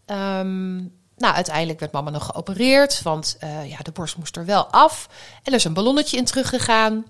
[0.05, 0.79] Ehm,
[1.23, 5.09] nou, uiteindelijk werd mama nog geopereerd, want eh, ja, de borst moest er wel af.
[5.35, 7.05] En er is een ballonnetje in teruggegaan.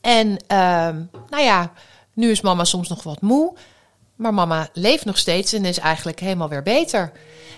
[0.00, 1.72] En ehm, nou ja,
[2.12, 3.56] nu is mama soms nog wat moe.
[4.16, 7.12] Maar mama leeft nog steeds en is eigenlijk helemaal weer beter.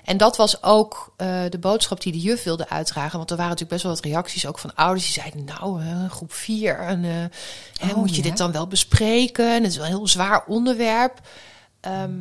[0.04, 3.18] En dat was ook eh, de boodschap die de juf wilde uitdragen.
[3.18, 5.44] Want er waren natuurlijk best wel wat reacties ook van ouders die zeiden...
[5.44, 7.28] nou, eh, groep 4, en, hè,
[7.90, 8.28] Oh, moet je ja.
[8.28, 9.54] dit dan wel bespreken?
[9.54, 11.20] En het is wel een heel zwaar onderwerp.
[11.80, 12.12] Ehm,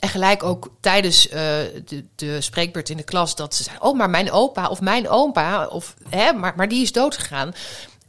[0.00, 1.40] en gelijk ook tijdens eh,
[1.84, 5.08] de, de spreekbeurt in de klas dat ze zeiden: Oh, maar mijn opa of mijn
[5.08, 7.52] opa, of, hè, maar, maar die is doodgegaan.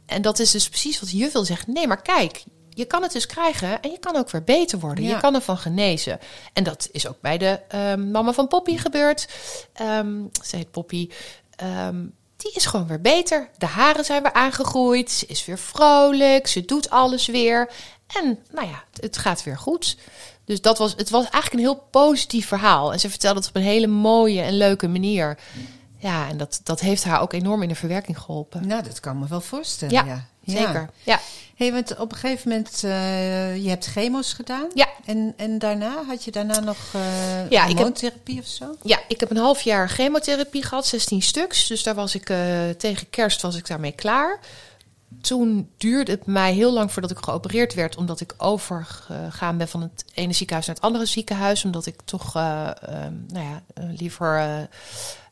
[0.06, 1.72] En dat is dus precies wat juf wil zeggen.
[1.72, 5.04] Nee, maar kijk, je kan het dus krijgen en je kan ook weer beter worden.
[5.04, 5.14] Ja.
[5.14, 6.18] Je kan ervan genezen.
[6.52, 9.28] En dat is ook bij de ehm, mama van Poppy gebeurd.
[9.72, 11.10] Ehm ze heet Poppy.
[11.56, 12.04] Ehm,
[12.36, 13.50] die is gewoon weer beter.
[13.58, 15.10] De haren zijn weer aangegroeid.
[15.10, 16.46] Ze is weer vrolijk.
[16.46, 17.70] Ze doet alles weer.
[18.06, 19.96] En nou ja, het gaat weer goed.
[20.44, 22.92] Dus dat was, het was eigenlijk een heel positief verhaal.
[22.92, 25.38] En ze vertelde het op een hele mooie en leuke manier.
[25.98, 28.66] Ja, en dat, dat heeft haar ook enorm in de verwerking geholpen.
[28.66, 29.94] Nou, dat kan me wel voorstellen.
[29.94, 30.04] Ja,
[30.44, 30.90] Ja, Zeker.
[31.02, 31.20] Ja.
[31.56, 34.66] Hey, want op een gegeven moment, eh, je hebt chemo's gedaan.
[34.74, 34.88] Ja.
[35.04, 38.76] En, en daarna, had je daarna nog eh Ja, heb- hormoontherapie of zo?
[38.82, 41.66] ja, ik heb een half jaar chemotherapie gehad, 16 stuks.
[41.66, 42.38] Dus daar was ik eh,
[42.78, 44.38] tegen kerst was ik daarmee klaar.
[45.20, 49.82] Toen duurde het mij heel lang voordat ik geopereerd werd, omdat ik overgegaan ben van
[49.82, 51.64] het ene ziekenhuis naar het andere ziekenhuis.
[51.64, 54.60] Omdat ik toch eh, ehm, nou ja, eh, liever eh,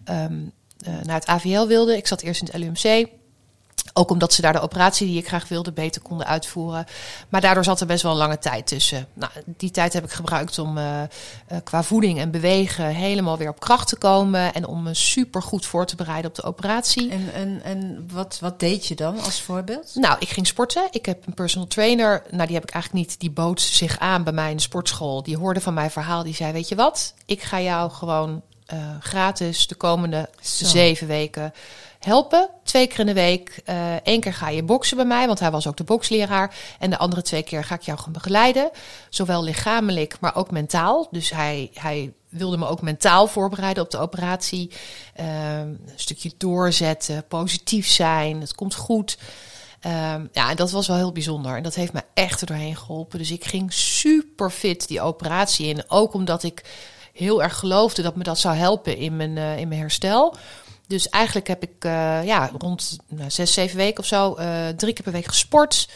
[0.04, 0.40] ehm,
[0.78, 1.96] eh, naar het AVL wilde.
[1.96, 3.08] Ik zat eerst in het LUMC.
[3.92, 6.87] Ook omdat ze daar de operatie die ik graag wilde beter konden uitvoeren.
[7.29, 9.07] Maar daardoor zat er best wel een lange tijd tussen.
[9.14, 11.09] Nou, die tijd heb ik gebruikt om eh, eh,
[11.64, 14.55] qua voeding en bewegen helemaal weer op kracht te komen.
[14.55, 17.11] En om me super goed voor te bereiden op de operatie.
[17.11, 19.90] En, en, en wat, wat deed je dan als voorbeeld?
[19.94, 20.88] Nou, ik ging sporten.
[20.90, 22.22] Ik heb een personal trainer.
[22.31, 23.20] Nou, die heb ik eigenlijk niet.
[23.20, 25.22] Die bood zich aan bij mij in de sportschool.
[25.22, 26.22] Die hoorde van mijn verhaal.
[26.22, 27.14] Die zei: Weet je wat?
[27.26, 30.66] Ik ga jou gewoon eh, gratis de komende Zo.
[30.66, 31.53] zeven weken
[32.00, 32.50] helpen.
[32.64, 33.62] Twee keer in de week.
[34.02, 36.54] Eén keer ga je boksen bij mij, want hij was ook de boksleraar.
[36.78, 38.70] En de andere twee keer ga ik jou gaan begeleiden.
[39.08, 41.08] Zowel lichamelijk, maar ook mentaal.
[41.10, 44.70] Dus hij, hij wilde me ook mentaal voorbereiden op de operatie.
[45.14, 45.28] Ehm,
[45.68, 48.40] een stukje doorzetten, positief zijn.
[48.40, 49.18] Het komt goed.
[49.80, 51.56] Ehm, ja, en dat was wel heel bijzonder.
[51.56, 53.18] En dat heeft me echt er doorheen geholpen.
[53.18, 55.90] Dus ik ging super fit die operatie in.
[55.90, 56.64] Ook omdat ik
[57.12, 60.36] heel erg geloofde dat me dat zou helpen in mijn, eh, in mijn herstel.
[60.90, 64.92] Dus eigenlijk heb ik eh, ja, rond nou, zes, zeven weken of zo eh, drie
[64.92, 65.88] keer per week gesport.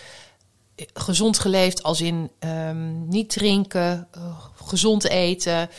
[0.94, 4.22] Gezond geleefd, als in ehm, niet drinken, eh,
[4.64, 5.70] gezond eten,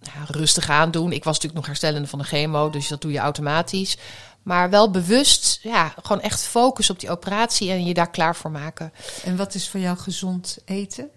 [0.00, 1.12] ja, rustig aandoen.
[1.12, 3.96] Ik was natuurlijk nog herstellende van de chemo, dus dat doe je automatisch.
[4.42, 8.50] Maar wel bewust, ja, gewoon echt focus op die operatie en je daar klaar voor
[8.50, 8.92] maken.
[9.24, 11.10] En wat is voor jou gezond eten?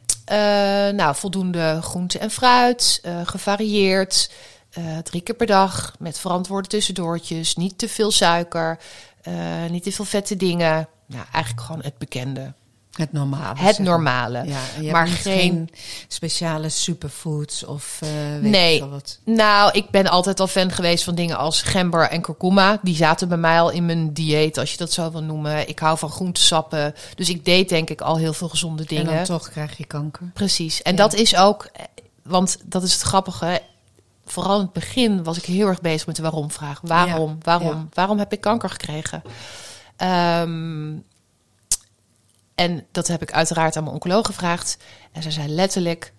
[0.95, 4.29] Nou, voldoende groente en fruit, gevarieerd,
[4.71, 8.79] eh, drie keer per dag met verantwoorde tussendoortjes, niet te veel suiker,
[9.21, 9.33] eh,
[9.69, 10.87] niet te veel vette dingen.
[11.05, 12.53] Nou, eigenlijk gewoon het bekende,
[12.91, 13.59] Het normale.
[13.59, 14.43] het zeg normale.
[14.45, 15.69] Ja, en je maar geen- geen
[16.07, 18.09] speciale superfoods of eh
[18.41, 18.75] weet Nee.
[18.75, 19.19] ik wat.
[19.25, 22.79] Nou, ik ben altijd al fan geweest van dingen als gember en kurkuma.
[22.81, 25.67] Die zaten bij mij al in mijn dieet, als je dat zo wil noemen.
[25.69, 26.95] Ik hou van groentesappen.
[27.15, 29.15] Dus ik deed denk ik al heel veel gezonde En dingen.
[29.15, 30.31] dan toch krijg je kanker.
[30.33, 30.81] Precies.
[30.81, 30.97] En Ja.
[30.97, 31.69] dat is ook,
[32.23, 33.61] want dat is het grappige.
[34.31, 36.79] Vooral in het begin was ik heel erg bezig met de waarom-vraag.
[36.83, 37.87] Waarom, Ja, waarom, ja.
[37.93, 39.21] waarom heb ik kanker gekregen?
[39.95, 40.93] Ehm,
[42.55, 44.77] en dat heb ik uiteraard aan mijn oncoloog gevraagd.
[45.11, 46.13] En zij zei letterlijk: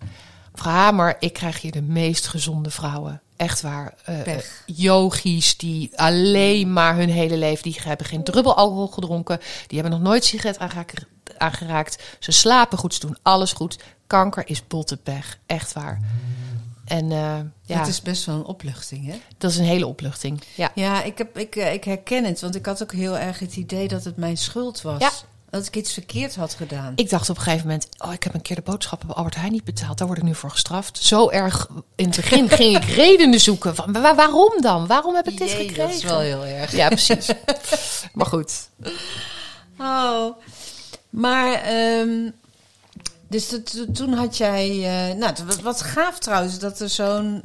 [0.51, 3.21] Mevrouw Hamer, ik krijg hier de meest gezonde vrouwen.
[3.37, 3.93] Echt waar.
[4.23, 4.63] Pech.
[4.65, 7.63] yogis die alleen maar hun hele leven...
[7.63, 9.39] die hebben geen druppel alcohol gedronken.
[9.67, 11.05] Die hebben nog nooit sigaret aangeraakt.
[11.37, 12.03] aangeraakt.
[12.19, 13.79] Ze slapen goed, ze doen alles goed.
[14.07, 15.37] Kanker is bottenpech.
[15.45, 15.99] Echt waar.
[16.85, 19.15] En eh, ja, Het is best wel een opluchting, hè?
[19.37, 20.41] dat is een hele opluchting.
[20.55, 23.39] Ja, Ja, ik, heb, ik, eh, ik herken het, want ik had ook heel erg
[23.39, 24.99] het idee dat het mijn schuld was.
[24.99, 25.11] Ja.
[25.49, 26.93] Dat ik iets verkeerd had gedaan.
[26.95, 29.35] Ik dacht op een gegeven moment, oh, ik heb een keer de boodschappen bij Albert
[29.35, 29.97] Heijn niet betaald.
[29.97, 30.97] Daar word ik nu voor gestraft.
[30.97, 33.75] Zo erg in het begin ging ik redenen zoeken.
[33.75, 34.87] Van, wa- waarom dan?
[34.87, 35.87] Waarom heb ik dit Jee, gekregen?
[35.87, 36.71] Dat is wel heel erg.
[36.71, 37.29] Ja, precies.
[38.13, 38.69] maar goed.
[39.79, 40.37] Oh.
[41.09, 42.29] Maar, ehm,
[43.33, 44.69] dus to- to- toen had jij...
[44.69, 47.43] eh, nou, wat, wat gaaf trouwens dat er zo'n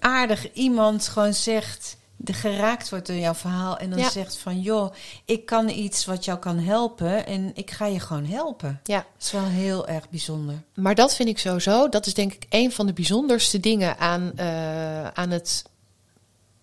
[0.00, 1.96] aardig iemand gewoon zegt...
[2.20, 4.10] De geraakt wordt door jouw verhaal en dan Ja.
[4.10, 4.60] zegt van...
[4.60, 4.92] joh,
[5.24, 8.80] ik kan iets wat jou kan helpen en ik ga je gewoon helpen.
[8.84, 10.62] Ja, Dat is wel heel erg bijzonder.
[10.74, 11.88] maar dat vind ik sowieso.
[11.88, 15.64] Dat is denk ik een van de bijzonderste dingen aan, eh, aan het.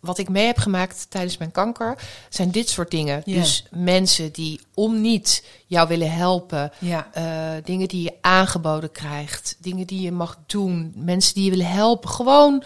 [0.06, 1.98] Wat ik mee heb gemaakt tijdens mijn kanker,
[2.30, 3.22] zijn dit soort dingen.
[3.26, 9.56] Dus mensen die om niet jou willen helpen, Ja, eh, dingen die je aangeboden krijgt,
[9.60, 12.10] dingen die je mag doen, mensen die je willen helpen.
[12.10, 12.64] Gewoon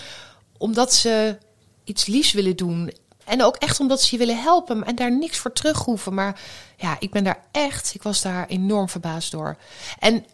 [0.57, 1.37] omdat ze
[1.83, 2.91] iets liefs willen doen.
[3.25, 6.13] En ook echt omdat ze je willen helpen en daar niks voor terug hoeven.
[6.13, 6.39] Maar
[6.77, 9.57] ja, ik ben daar echt, ik was daar enorm verbaasd door.
[9.99, 10.25] En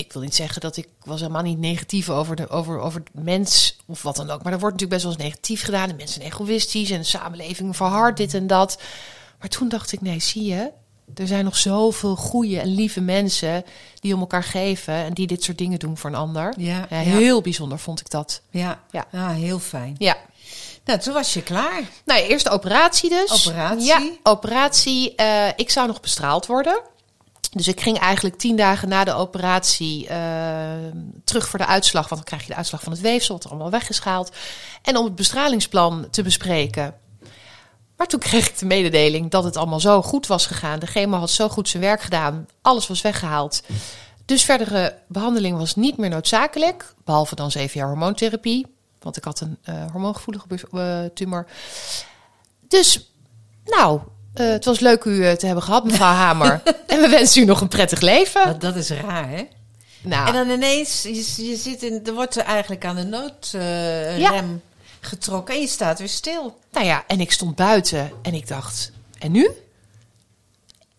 [0.00, 3.20] ik wil niet zeggen dat ik was helemaal niet negatief over de, over, over de
[3.20, 4.42] mens of wat dan ook.
[4.42, 5.88] Maar er wordt natuurlijk best wel eens negatief gedaan.
[5.88, 8.78] En mensen zijn egoïstisch en de samenleving verhardt dit en dat.
[9.40, 10.70] Maar toen dacht ik, nee, zie je,
[11.14, 13.64] er zijn nog zoveel goede en lieve mensen
[14.00, 16.54] die om elkaar geven en die dit soort dingen doen voor een ander.
[16.56, 18.40] ja, Ja, ja, heel bijzonder vond ik dat.
[18.50, 18.80] ja.
[18.90, 19.06] Ja.
[19.12, 19.94] Ah, heel fijn.
[19.98, 20.16] Ja.
[20.84, 21.82] Nou, toen was je klaar.
[22.04, 23.46] Nou, eerst de operatie dus.
[23.46, 23.86] Operatie.
[23.86, 25.14] Ja, operatie.
[25.14, 26.80] Eh, ik zou nog bestraald worden.
[27.50, 30.18] Dus ik ging eigenlijk tien dagen na de operatie eh,
[31.24, 32.08] terug voor de uitslag.
[32.08, 34.36] Want dan krijg je de uitslag van het weefsel, wat er allemaal weggeschaald.
[34.82, 36.94] En om het bestralingsplan te bespreken.
[37.96, 40.78] Maar toen kreeg ik de mededeling dat het allemaal zo goed was gegaan.
[40.78, 42.46] De chemo had zo goed zijn werk gedaan.
[42.62, 43.62] Alles was weggehaald.
[44.24, 46.94] Dus verdere behandeling was niet meer noodzakelijk.
[47.04, 48.66] Behalve dan zeven jaar hormoontherapie.
[48.98, 51.46] Want ik had een eh, hormoongevoelige eh, tumor.
[52.68, 53.12] Dus,
[53.64, 54.00] nou,
[54.34, 56.62] eh, het was leuk u eh, te hebben gehad, mevrouw Hamer.
[56.86, 58.46] en we wensen u nog een prettig leven.
[58.46, 59.42] Dat, dat is raar, hè?
[60.02, 64.18] Nou, En dan ineens, je, je zit in, er wordt er eigenlijk aan de noodrem
[64.20, 64.44] Ja.
[65.00, 66.58] getrokken en je staat weer stil.
[66.72, 69.50] nou ja, en ik stond buiten en ik dacht, en nu?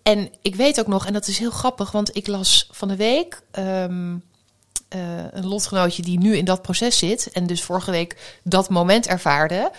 [0.04, 2.96] En ik weet ook nog, en dat is heel grappig, want ik las van de
[2.96, 4.16] week ehm,
[4.88, 5.00] eh,
[5.32, 9.72] een lotgenootje die nu in dat proces zit en dus vorige week dat moment ervaarde,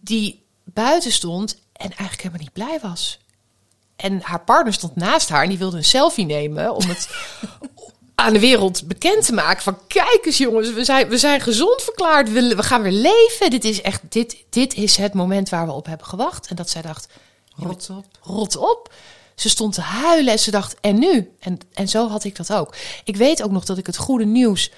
[0.00, 3.18] die buiten stond en eigenlijk helemaal niet blij was.
[3.96, 7.08] En haar partner stond naast haar en die wilde een selfie nemen om het
[8.14, 9.62] aan de wereld bekend te maken.
[9.62, 13.50] Van kijk eens jongens, we zijn, we zijn gezond verklaard, we, we gaan weer leven.
[13.50, 16.46] Dit is echt, dit, dit is het moment waar we op hebben gewacht.
[16.46, 17.08] En dat zij dacht,
[17.56, 18.06] Rot op.
[18.20, 18.92] rot op.
[19.34, 21.30] Ze stond te huilen en ze dacht, en nu?
[21.40, 22.74] En, en zo had ik dat ook.
[23.04, 24.70] Ik weet ook nog dat ik het goede nieuws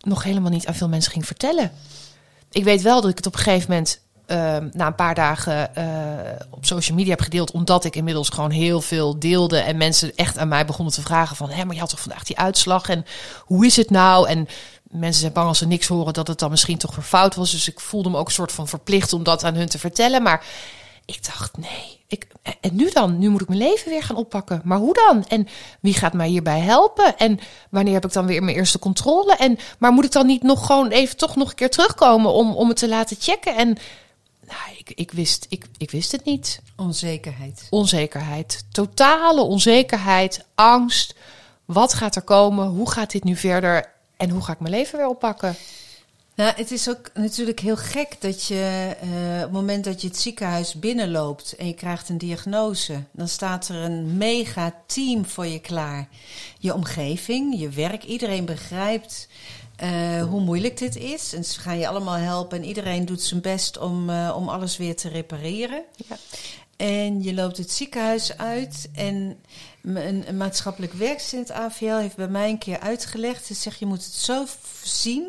[0.00, 1.72] nog helemaal niet aan veel mensen ging vertellen.
[2.50, 5.76] Ik weet wel dat ik het op een gegeven moment ehm, na een paar dagen
[5.76, 10.12] eh, op social media heb gedeeld, omdat ik inmiddels gewoon heel veel deelde en mensen
[10.14, 12.88] echt aan mij begonnen te vragen van, hé, maar je had toch vandaag die uitslag
[12.88, 13.04] en
[13.40, 14.28] hoe is het nou?
[14.28, 14.48] En
[14.82, 17.50] mensen zijn bang als ze niks horen dat het dan misschien toch weer fout was.
[17.50, 20.22] Dus ik voelde me ook een soort van verplicht om dat aan hun te vertellen.
[20.22, 20.44] Maar
[21.04, 22.02] ik dacht, nee.
[22.06, 22.26] Ik,
[22.60, 23.18] en nu dan?
[23.18, 24.60] Nu moet ik mijn leven weer gaan oppakken.
[24.64, 25.24] Maar hoe dan?
[25.28, 25.48] En
[25.80, 27.16] wie gaat mij hierbij helpen?
[27.18, 27.38] En
[27.70, 29.36] wanneer heb ik dan weer mijn eerste controle?
[29.36, 32.54] En, maar moet ik dan niet nog gewoon even toch nog een keer terugkomen om,
[32.54, 33.56] om het te laten checken?
[33.56, 33.76] En
[34.46, 36.60] nou, ik, ik, wist, ik, ik wist het niet.
[36.76, 37.66] Onzekerheid.
[37.70, 38.64] Onzekerheid.
[38.70, 40.44] Totale onzekerheid.
[40.54, 41.14] Angst.
[41.64, 42.66] Wat gaat er komen?
[42.66, 43.92] Hoe gaat dit nu verder?
[44.16, 45.56] En hoe ga ik mijn leven weer oppakken?
[46.36, 50.08] Nou, het is ook natuurlijk heel gek dat je eh, op het moment dat je
[50.08, 55.46] het ziekenhuis binnenloopt en je krijgt een diagnose, dan staat er een mega team voor
[55.46, 56.08] je klaar.
[56.58, 59.28] Je omgeving, je werk, iedereen begrijpt
[59.76, 61.32] eh, hoe moeilijk dit is.
[61.32, 64.76] En ze gaan je allemaal helpen en iedereen doet zijn best om, eh, om alles
[64.76, 65.82] weer te repareren.
[66.08, 66.16] Ja.
[66.76, 69.36] En je loopt het ziekenhuis uit en
[69.82, 73.46] een, een maatschappelijk werkster in het AVL heeft bij mij een keer uitgelegd.
[73.46, 74.46] Ze zegt, je moet het zo
[74.82, 75.28] zien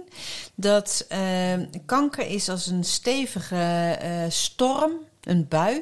[0.55, 1.53] dat eh,
[1.86, 5.81] kanker is als een stevige eh, storm, een bui.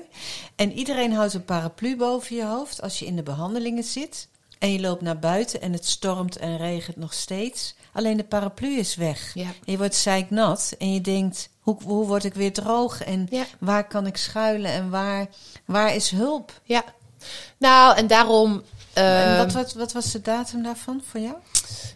[0.55, 4.27] En iedereen houdt een paraplu boven je hoofd als je in de behandelingen zit.
[4.59, 7.75] En je loopt naar buiten en het stormt en regent nog steeds.
[7.93, 9.31] Alleen de paraplu is weg.
[9.33, 9.43] Ja.
[9.43, 13.03] En je wordt zeiknat en je denkt, hoe, hoe word ik weer droog?
[13.03, 13.45] En Ja.
[13.59, 15.27] waar kan ik schuilen en waar,
[15.65, 16.61] waar is hulp?
[16.63, 16.83] Ja.
[17.57, 18.63] Nou, en daarom.
[18.93, 21.35] en ehm, wat, wat, wat was de datum daarvan voor jou?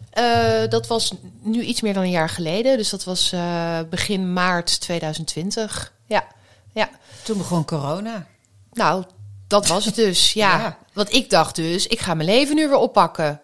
[0.09, 2.77] Eh, dat was nu iets meer dan een jaar geleden.
[2.77, 5.93] Dus dat was eh, begin maart 2020.
[6.05, 6.27] Ja,
[6.73, 6.89] ja.
[7.23, 8.27] Toen begon corona.
[8.73, 9.03] Nou,
[9.47, 10.33] dat was het dus.
[10.33, 10.57] Ja.
[10.57, 10.77] Ja.
[10.93, 13.41] Want ik dacht dus, ik ga mijn leven nu weer oppakken.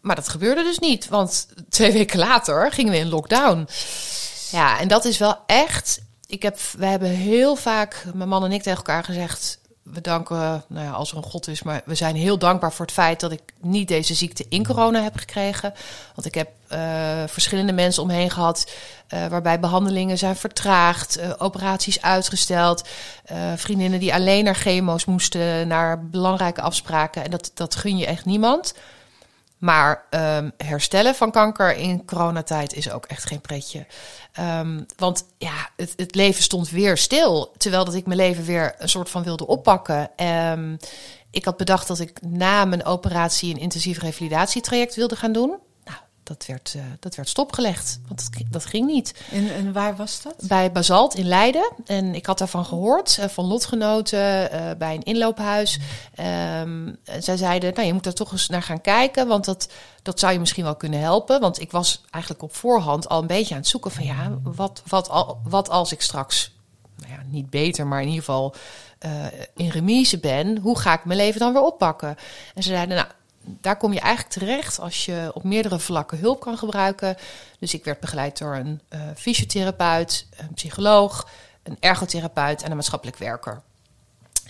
[0.00, 1.08] Maar dat gebeurde dus niet.
[1.08, 3.68] Want twee weken later gingen we in lockdown.
[4.50, 6.00] Ja, en dat is wel echt.
[6.26, 9.58] Ik heb, we hebben heel vaak, mijn man en ik, tegen elkaar gezegd.
[9.92, 12.84] We danken, nou ja, als er een God is, maar we zijn heel dankbaar voor
[12.84, 15.74] het feit dat ik niet deze ziekte in corona heb gekregen.
[16.14, 16.78] Want ik heb uh,
[17.26, 18.70] verschillende mensen omheen gehad
[19.14, 22.88] uh, waarbij behandelingen zijn vertraagd, uh, operaties uitgesteld,
[23.56, 27.24] vriendinnen die alleen naar chemo's moesten, naar belangrijke afspraken.
[27.24, 28.74] En dat, dat gun je echt niemand.
[29.58, 33.86] Maar um, herstellen van kanker in coronatijd is ook echt geen pretje.
[34.40, 37.52] Um, want ja, het, het, leven stond weer stil.
[37.56, 40.10] Terwijl dat ik mijn leven weer een soort van wilde oppakken.
[40.26, 40.76] Um,
[41.30, 45.58] ik had bedacht dat ik na mijn operatie een intensief revalidatietraject wilde gaan doen
[46.28, 48.00] dat werd, uh, dat werd stopgelegd.
[48.08, 49.14] Want dat, dat ging niet.
[49.30, 50.34] En, en, waar was dat?
[50.48, 51.72] Bij Basalt in Leiden.
[51.86, 55.78] En ik had daarvan gehoord, uh, van lotgenoten, uh, bij een inloophuis.
[56.18, 59.68] Um, en zij zeiden, nou, je moet daar toch eens naar gaan kijken, want dat,
[60.02, 61.40] dat zou je misschien wel kunnen helpen.
[61.40, 64.82] Want ik was eigenlijk op voorhand al een beetje aan het zoeken van, ja, wat,
[64.86, 66.56] wat, al, wat als ik straks,
[66.96, 68.54] nou ja, niet beter, maar in ieder geval...
[69.54, 72.16] in remise ben, hoe ga ik mijn leven dan weer oppakken?
[72.54, 73.08] En ze zeiden, nou,
[73.60, 77.16] daar kom je eigenlijk terecht als je op meerdere vlakken hulp kan gebruiken.
[77.58, 81.28] Dus ik werd begeleid door een uh, fysiotherapeut, een psycholoog,
[81.62, 83.62] een ergotherapeut en een maatschappelijk werker.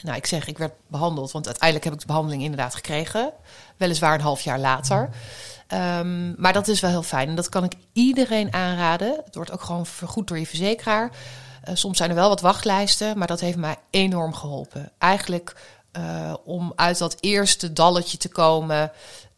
[0.02, 3.32] Nou, ik zeg, ik werd behandeld, want uiteindelijk heb ik de behandeling inderdaad gekregen.
[3.76, 5.08] Weliswaar een half jaar later.
[5.74, 9.20] Um, maar dat is wel heel fijn en dat kan ik iedereen aanraden.
[9.24, 11.10] Het wordt ook gewoon vergoed door je verzekeraar.
[11.68, 14.90] Uh, soms zijn er wel wat wachtlijsten, maar dat heeft mij enorm geholpen.
[14.98, 15.56] Eigenlijk
[15.98, 18.92] uh, om uit dat eerste dalletje te komen.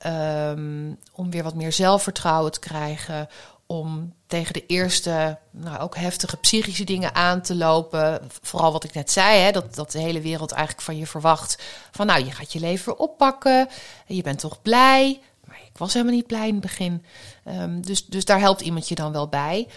[0.07, 3.29] Um, om weer wat meer zelfvertrouwen te krijgen.
[3.67, 8.21] Om tegen de eerste, nou ook heftige psychische dingen aan te lopen.
[8.43, 11.63] Vooral wat ik net zei, hè, dat, dat de hele wereld eigenlijk van je verwacht.
[11.91, 13.69] Van nou, je gaat je leven weer oppakken.
[14.07, 15.21] En je bent toch blij.
[15.45, 17.05] Maar ik was helemaal niet blij in het begin.
[17.45, 19.69] Um, dus, dus daar helpt iemand je dan wel bij.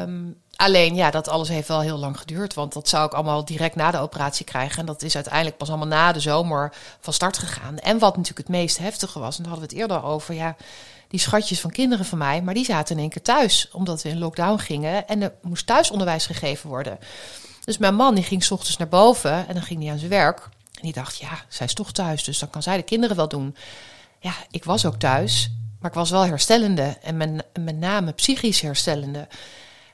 [0.00, 2.54] Um, Alleen ja, dat alles heeft wel heel lang geduurd.
[2.54, 4.78] Want dat zou ik allemaal direct na de operatie krijgen.
[4.78, 7.78] En dat is uiteindelijk pas allemaal na de zomer van start gegaan.
[7.78, 10.34] En wat natuurlijk het meest heftige was, en daar hadden we het eerder over.
[10.34, 10.56] Ja,
[11.08, 13.68] die schatjes van kinderen van mij, maar die zaten in één keer thuis.
[13.72, 15.08] Omdat we in lockdown gingen.
[15.08, 16.98] En er moest thuisonderwijs gegeven worden.
[17.64, 20.10] Dus mijn man die ging s ochtends naar boven en dan ging hij aan zijn
[20.10, 20.48] werk.
[20.74, 23.28] En die dacht, ja, zij is toch thuis, dus dan kan zij de kinderen wel
[23.28, 23.56] doen.
[24.18, 26.98] Ja, ik was ook thuis, maar ik was wel herstellende.
[27.02, 29.28] En met, met name psychisch herstellende.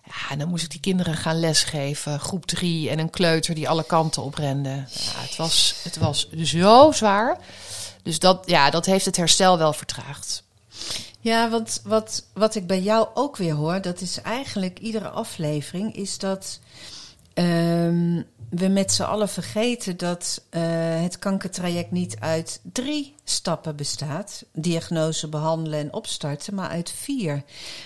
[0.08, 2.20] Ja, en dan moest ik die kinderen gaan lesgeven.
[2.20, 4.70] Groep drie en een kleuter die alle kanten oprende.
[4.70, 7.38] Ja, het, was, het was zo zwaar.
[8.02, 10.42] Dus dat, ja, dat heeft het herstel wel vertraagd.
[11.20, 15.96] Ja, want wat, wat ik bij jou ook weer hoor, dat is eigenlijk iedere aflevering,
[15.96, 16.58] is dat
[17.38, 20.62] um, we met z'n allen vergeten dat uh,
[21.02, 27.42] het kankertraject niet uit drie stappen bestaat: diagnose, behandelen en opstarten, maar uit vier: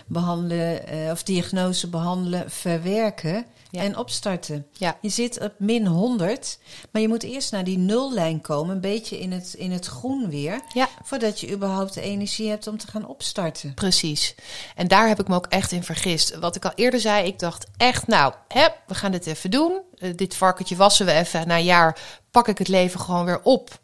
[0.06, 3.82] behandelen uh, of diagnose, behandelen, verwerken ja.
[3.82, 4.66] en opstarten.
[4.72, 4.98] Ja.
[5.00, 6.58] Je zit op min 100,
[6.90, 10.28] maar je moet eerst naar die nullijn komen, een beetje in het, in het groen
[10.28, 10.88] weer, ja.
[11.02, 13.74] voordat je überhaupt de energie hebt om te gaan opstarten.
[13.74, 14.34] Precies.
[14.76, 16.38] En daar heb ik me ook echt in vergist.
[16.38, 19.80] Wat ik al eerder zei, ik dacht echt, nou, hè, we gaan dit even doen.
[19.98, 21.46] Uh, dit varkentje wassen we even.
[21.46, 21.98] Na een jaar
[22.30, 23.80] pak ik het leven gewoon weer op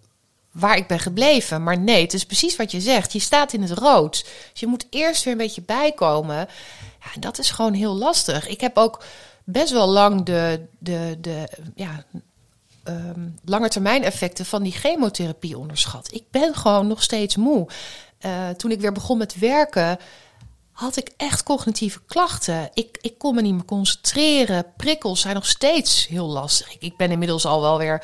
[0.53, 1.62] waar ik ben gebleven.
[1.62, 3.12] Maar nee, het is precies wat je zegt.
[3.12, 4.24] Je staat in het rood.
[4.51, 6.37] Dus je moet eerst weer een beetje bijkomen.
[7.01, 8.48] Ja, en dat is gewoon heel lastig.
[8.48, 9.03] Ik heb ook
[9.51, 12.05] best wel lang de, de, de ja,
[12.85, 16.13] um, langetermijn effecten van die chemotherapie onderschat.
[16.13, 17.69] Ik ben gewoon nog steeds moe.
[18.27, 19.99] Uh, toen ik weer begon met werken,
[20.73, 22.71] had ik echt cognitieve klachten.
[22.75, 24.73] Ik, ik kon me niet meer concentreren.
[24.77, 26.79] Prikkels zijn nog steeds heel lastig.
[26.79, 28.03] Ik, ben inmiddels al wel weer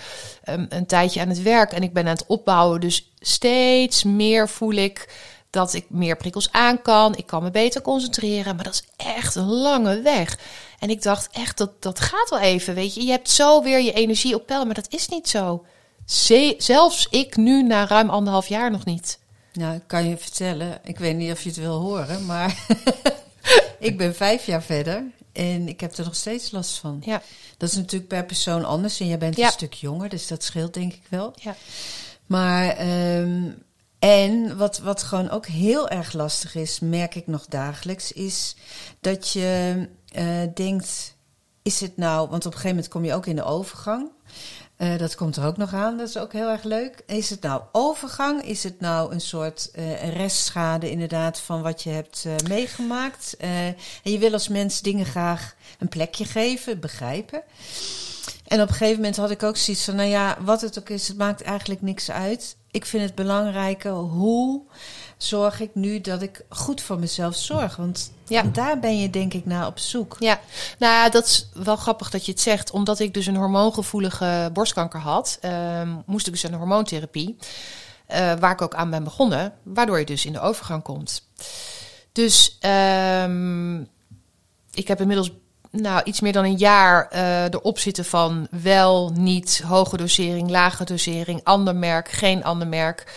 [0.48, 2.80] um, een tijdje aan het werk en ik ben aan het opbouwen.
[2.80, 5.14] Dus steeds meer voel ik
[5.50, 7.16] dat ik meer prikkels aan kan.
[7.16, 8.54] Ik kan me beter concentreren.
[8.54, 10.38] Maar dat is echt een lange weg.
[10.84, 13.04] En ik dacht echt, dat, dat gaat wel even, weet je.
[13.04, 15.64] Je hebt zo weer je energie op peil, maar dat is niet zo.
[16.58, 19.18] zelfs ik nu na ruim anderhalf jaar nog niet.
[19.52, 22.66] Nou, ik kan je vertellen, ik weet niet of je het wil horen, maar
[23.78, 27.02] ik ben vijf jaar verder en ik heb er nog steeds last van.
[27.04, 27.22] Ja.
[27.56, 29.46] Dat is natuurlijk per persoon anders en jij bent ja.
[29.46, 31.34] een stuk jonger, dus dat scheelt denk ik wel.
[31.40, 31.56] Ja.
[32.26, 33.62] Maar, um,
[33.98, 38.56] en wat, wat gewoon ook heel erg lastig is, merk ik nog dagelijks, is
[39.00, 39.88] dat je
[40.18, 40.24] uh,
[40.54, 41.16] denkt,
[41.62, 44.10] is het nou, want op een gegeven moment kom je ook in de overgang.
[44.78, 47.02] Uh, dat komt er ook nog aan, dat is ook heel erg leuk.
[47.06, 48.42] Is het nou overgang?
[48.42, 53.36] Is het nou een soort uh, restschade inderdaad van wat je hebt meegemaakt?
[53.36, 57.42] en je wil als mens dingen graag een plekje geven, begrijpen.
[58.44, 60.88] En op een gegeven moment had ik ook zoiets van, nou ja, wat het ook
[60.88, 62.56] is, het maakt eigenlijk niks uit.
[62.70, 64.62] Ik vind het belangrijker hoe
[65.16, 67.76] zorg ik nu dat ik goed voor mezelf zorg?
[67.76, 68.42] Want Ja.
[68.42, 70.16] daar ben je denk ik naar op zoek.
[70.18, 70.40] Ja,
[70.78, 72.70] nou ja, dat is wel grappig dat je het zegt.
[72.70, 77.36] Omdat ik dus een hormoongevoelige borstkanker had, ehm, moest ik dus aan de hormoontherapie.
[78.06, 81.28] eh, waar ik ook aan ben begonnen, waardoor je dus in de overgang komt.
[82.12, 83.80] Dus ehm,
[84.72, 85.30] ik heb inmiddels
[85.70, 90.84] nou, iets meer dan een jaar eh, erop zitten van wel, niet, hoge dosering, lage
[90.84, 93.12] dosering, ander merk, geen ander merk.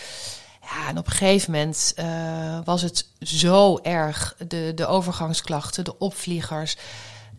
[0.70, 5.98] Ja, en op een gegeven moment eh, was het zo erg, de, de overgangsklachten, de
[5.98, 6.78] opvliegers,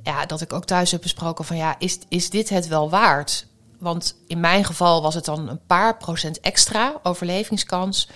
[0.03, 3.47] ja, dat ik ook thuis heb besproken van ja, is, is dit het wel waard?
[3.79, 8.09] Want in mijn geval was het dan een paar procent extra overlevingskans.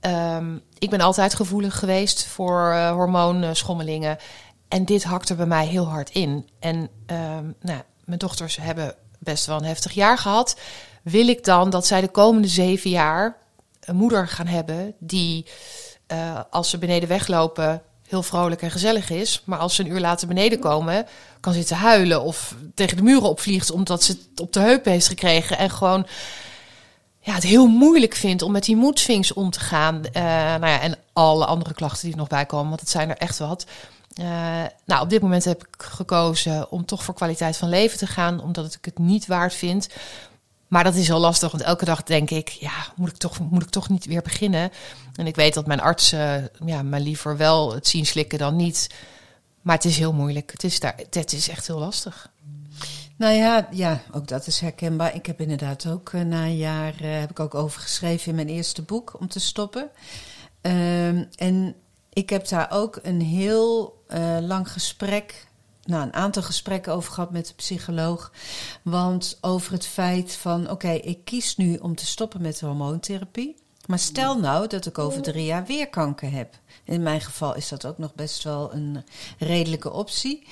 [0.00, 4.18] Ehm, ik ben altijd gevoelig geweest voor eh, hormoonschommelingen.
[4.68, 6.48] En dit hakte bij mij heel hard in.
[6.58, 10.56] En ehm, nou, mijn dochters hebben best wel een heftig jaar gehad.
[11.02, 13.42] Wil ik dan dat zij de komende zeven jaar
[13.84, 15.46] een moeder gaan hebben die,
[16.06, 19.42] eh, als ze beneden weglopen, heel vrolijk en gezellig is.
[19.44, 21.06] Maar als ze een uur later beneden komen,
[21.40, 25.08] kan zitten huilen of tegen de muren opvliegt omdat ze het op de heup heeft
[25.08, 25.58] gekregen.
[25.58, 26.06] En gewoon
[27.20, 30.04] ja, het heel moeilijk vindt om met die moedswings om te gaan.
[30.04, 33.10] Eh, nou ja, en alle andere klachten die er nog bij komen, want het zijn
[33.10, 33.66] er echt wat.
[34.14, 34.26] Eh,
[34.84, 38.40] nou, op dit moment heb ik gekozen om toch voor kwaliteit van leven te gaan,
[38.40, 39.88] omdat ik het niet waard vind.
[40.74, 43.62] Maar dat is heel lastig, want elke dag denk ik, ja, moet ik toch, moet
[43.62, 44.70] ik toch niet weer beginnen?
[45.14, 48.94] En ik weet dat mijn artsen ja, mij liever wel het zien slikken dan niet.
[49.62, 50.52] Maar het is heel moeilijk.
[50.52, 52.30] Het is, daar, het is echt heel lastig.
[53.16, 55.14] Nou ja, ja, ook dat is herkenbaar.
[55.14, 58.34] Ik heb inderdaad ook eh, na een jaar, eh, heb ik ook over geschreven in
[58.34, 59.90] mijn eerste boek om te stoppen.
[60.60, 61.74] Ehm, en
[62.12, 65.46] ik heb daar ook een heel eh, lang gesprek,
[65.86, 68.32] nou een aantal gesprekken over gehad met de psycholoog.
[68.82, 73.56] Want over het feit van, oké, ik kies nu om te stoppen met hormoontherapie.
[73.86, 76.58] Maar stel nou dat ik over drie jaar weer kanker heb.
[76.84, 79.04] In mijn geval is dat ook nog best wel een
[79.38, 80.46] redelijke optie.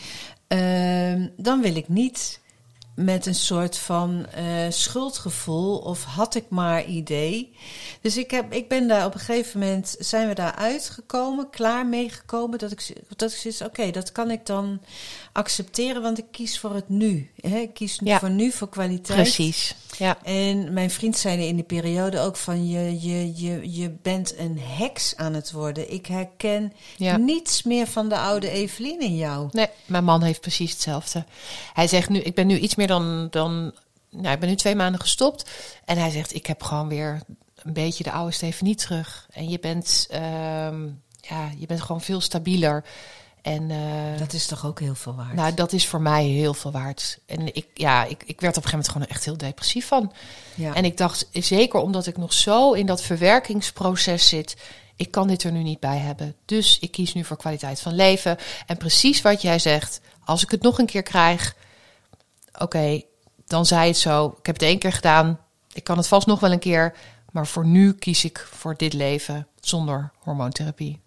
[0.47, 2.41] Ehm, dan wil ik niet
[2.95, 7.53] met een soort van eh, schuldgevoel of had ik maar idee.
[8.01, 11.87] Dus ik, heb, ik ben daar op een gegeven moment, zijn we daar uitgekomen, klaar
[11.87, 14.81] meegekomen, dat ik, dat ik zoiets, oké, dat kan ik dan
[15.33, 17.31] accepteren, want ik kies voor het nu.
[17.41, 17.59] Hè?
[17.59, 18.19] Ik kies Ja.
[18.19, 19.21] voor nu, voor kwaliteit.
[19.21, 19.75] Precies.
[19.99, 20.19] Ja.
[20.23, 24.59] En mijn vriend zei in die periode ook van je, je, je, je bent een
[24.61, 25.93] heks aan het worden.
[25.93, 27.17] Ik herken Ja.
[27.17, 29.49] niets meer van de oude Evelien in jou.
[29.51, 31.25] Nee, mijn man heeft precies hetzelfde.
[31.73, 33.75] Hij zegt nu, ik ben nu iets meer dan, dan
[34.11, 35.51] nou, ik ben nu twee maanden gestopt.
[35.85, 37.21] En hij zegt, ik heb gewoon weer
[37.57, 39.27] een beetje de oude Stefanie terug.
[39.31, 40.85] En je bent, ehm,
[41.21, 42.85] ja, je bent gewoon veel stabieler.
[43.43, 45.35] En eh, Dat is toch ook heel veel waard.
[45.35, 47.19] nou, dat is voor mij heel veel waard.
[47.27, 50.13] En ik, ja, ik, ik werd op een gegeven moment gewoon echt heel depressief van.
[50.55, 50.75] ja.
[50.75, 54.57] En ik dacht, zeker omdat ik nog zo in dat verwerkingsproces zit,
[54.97, 56.35] ik kan dit er nu niet bij hebben.
[56.45, 58.37] Dus ik kies nu voor kwaliteit van leven.
[58.67, 61.55] En precies wat jij zegt, als ik het nog een keer krijg,
[62.59, 63.03] oké,
[63.47, 64.35] dan zei het zo.
[64.39, 65.39] Ik heb het één keer gedaan.
[65.73, 66.95] Ik kan het vast nog wel een keer.
[67.33, 71.01] Maar voor nu kies ik voor dit leven zonder hormoontherapie.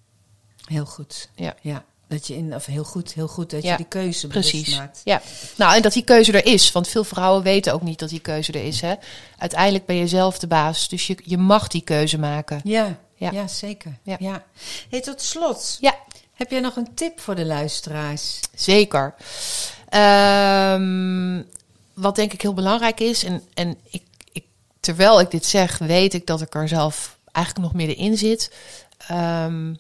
[0.66, 1.30] Heel goed.
[1.36, 1.56] Ja.
[1.62, 1.84] ja.
[2.08, 4.78] Dat je in, of heel goed, heel goed dat Ja, je die keuze bewust Precies.
[4.78, 5.02] maakt.
[5.04, 5.22] Ja.
[5.58, 6.72] Nou, en dat die keuze er is.
[6.72, 8.82] Want veel vrouwen weten ook niet dat die keuze er is.
[8.82, 8.94] Hè?
[9.38, 10.88] Uiteindelijk ben je zelf de baas.
[10.90, 12.62] Dus je, je mag die keuze maken.
[12.64, 13.32] Ja, Ja.
[13.32, 13.48] ja.
[13.48, 13.98] zeker.
[14.04, 14.16] Ja.
[14.20, 14.44] Ja.
[14.90, 15.96] Hey, tot slot, Ja,
[16.34, 18.40] heb jij nog een tip voor de luisteraars?
[18.56, 19.14] Zeker.
[19.96, 21.42] Ehm,
[21.94, 24.46] wat denk ik heel belangrijk is, en, en ik, ik,
[24.80, 28.52] terwijl ik dit zeg, weet ik dat ik er zelf eigenlijk nog middenin zit.
[29.08, 29.74] Ehm,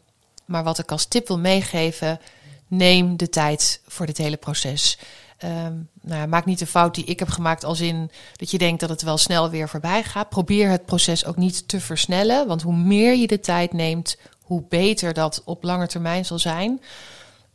[0.45, 2.19] maar wat ik als tip wil meegeven,
[2.67, 4.97] neem de tijd voor dit hele proces.
[5.37, 8.57] Ehm, nou, ja, maak niet de fout die ik heb gemaakt als in dat je
[8.57, 10.29] denkt dat het wel snel weer voorbij gaat.
[10.29, 14.63] Probeer het proces ook niet te versnellen, want hoe meer je de tijd neemt, hoe
[14.69, 16.81] beter dat op lange termijn zal zijn.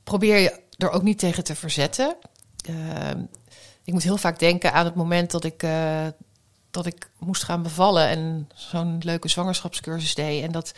[0.04, 2.16] Probeer je er ook niet tegen te verzetten.
[2.66, 3.20] Ehm,
[3.84, 6.06] ik moet heel vaak denken aan het moment dat ik, eh,
[6.70, 10.42] dat ik moest gaan bevallen en zo'n leuke zwangerschapscursus deed.
[10.42, 10.72] En dat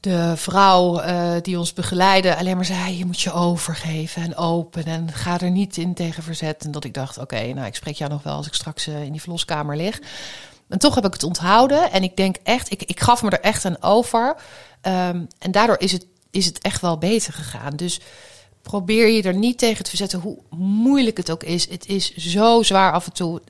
[0.00, 4.84] de vrouw eh, die ons begeleidde alleen maar zei: Je moet je overgeven en open
[4.84, 6.64] en ga er niet in tegen verzet.
[6.64, 9.02] En dat ik dacht: Oké, nou, ik spreek jou nog wel als ik straks eh,
[9.02, 10.00] in die verloskamer lig.
[10.68, 11.90] En toch heb ik het onthouden.
[11.90, 14.36] En ik denk echt, ik, ik gaf me er echt aan over.
[14.80, 17.76] Ehm, en daardoor is het, is het echt wel beter gegaan.
[17.76, 18.00] Dus
[18.66, 21.68] probeer je er niet tegen te verzetten, hoe moeilijk het ook is.
[21.68, 23.42] Het is zo zwaar af en toe.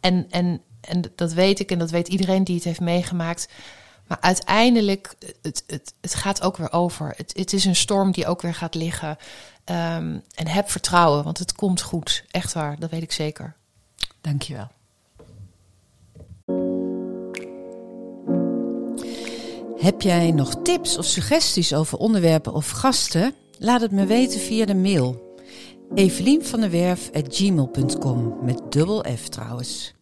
[0.00, 3.48] En, en, en dat weet ik en dat weet iedereen die het heeft meegemaakt.
[4.06, 7.12] Maar uiteindelijk, het, het, het gaat ook weer over.
[7.16, 9.16] Het, het is een storm die ook weer gaat liggen.
[9.64, 12.24] Ehm, en heb vertrouwen, want het komt goed.
[12.30, 13.56] Echt waar, dat weet ik zeker.
[14.20, 14.68] Dankjewel.
[19.76, 23.34] Heb jij nog tips of suggesties over onderwerpen of gasten?
[23.62, 25.34] Laat het me weten via de mail.
[25.94, 29.94] Evelien der Werf gmail.com met dubbel F trouwens.